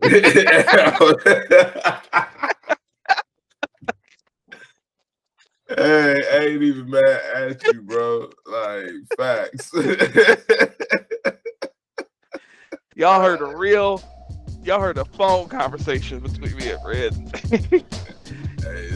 [5.69, 8.31] Hey, I ain't even mad at you, bro.
[8.47, 8.87] Like
[9.17, 9.73] facts.
[12.95, 14.03] y'all heard a real,
[14.63, 17.15] y'all heard a phone conversation between me and Fred.
[17.51, 17.83] hey,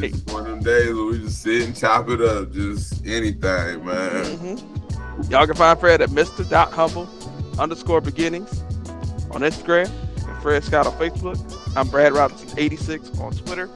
[0.09, 3.82] it's one of them days where we just sit and chop it up, just anything,
[3.84, 4.24] man.
[4.24, 5.32] Mm-hmm.
[5.32, 6.44] Y'all can find Fred at Mr.
[6.70, 7.09] Humble
[7.59, 8.61] underscore beginnings
[9.30, 9.90] on Instagram
[10.41, 11.36] Fred Scott on Facebook.
[11.76, 13.68] I'm Brad Robinson 86 on Twitter.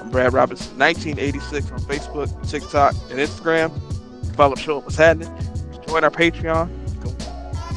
[0.00, 3.70] I'm Brad Robinson 1986 on Facebook, TikTok, and Instagram.
[4.34, 5.28] Follow the show What's Happening.
[5.86, 6.70] Join our Patreon.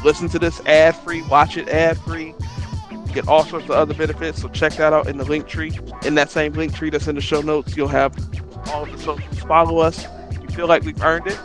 [0.03, 2.35] listen to this ad free, watch it ad free.
[3.13, 4.41] Get all sorts of other benefits.
[4.41, 5.77] So check that out in the link tree.
[6.03, 8.15] In that same link tree that's in the show notes, you'll have
[8.69, 9.39] all of the socials.
[9.41, 10.05] Follow us.
[10.31, 11.39] If you feel like we've earned it,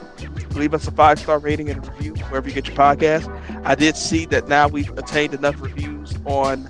[0.55, 3.28] leave us a five star rating and a review wherever you get your podcast.
[3.64, 6.68] I did see that now we've attained enough reviews on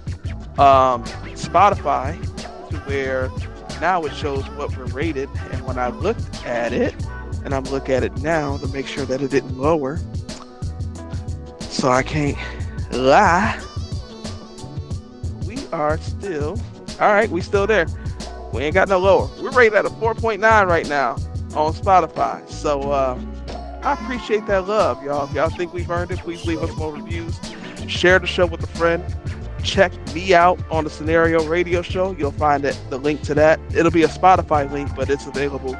[0.58, 1.04] um,
[1.34, 2.20] Spotify
[2.70, 3.30] to where
[3.80, 5.28] now it shows what we're rated.
[5.52, 6.94] And when I looked at it,
[7.44, 9.98] and I'm looking at it now to make sure that it didn't lower,
[11.60, 12.36] so I can't
[12.92, 13.60] lie.
[15.46, 16.58] We are still
[17.00, 17.30] all right.
[17.30, 17.86] We still there.
[18.52, 19.30] We ain't got no lower.
[19.40, 21.12] We're rated at a 4.9 right now
[21.54, 22.48] on Spotify.
[22.48, 23.20] So uh,
[23.82, 25.28] I appreciate that love, y'all.
[25.28, 27.38] If y'all think we've earned it, please leave us more reviews.
[27.86, 29.04] Share the show with a friend
[29.62, 32.14] check me out on the Scenario Radio Show.
[32.18, 33.60] You'll find it, the link to that.
[33.74, 35.76] It'll be a Spotify link, but it's available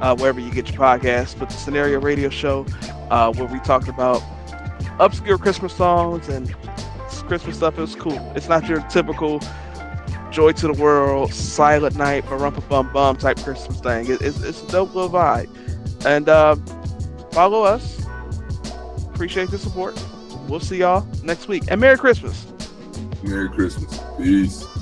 [0.00, 1.38] uh, wherever you get your podcast.
[1.38, 2.66] But the Scenario Radio Show,
[3.10, 4.22] uh, where we talked about
[4.98, 6.52] obscure Christmas songs and
[7.26, 8.32] Christmas stuff, is cool.
[8.34, 9.40] It's not your typical
[10.30, 14.10] Joy to the World, Silent Night, Barumpa Bum Bum type Christmas thing.
[14.10, 15.48] It, it's, it's a dope little vibe.
[16.06, 16.56] And uh,
[17.32, 18.04] follow us.
[19.12, 20.00] Appreciate the support.
[20.48, 21.64] We'll see y'all next week.
[21.68, 22.49] And Merry Christmas.
[23.22, 24.00] Merry Christmas.
[24.16, 24.79] Peace.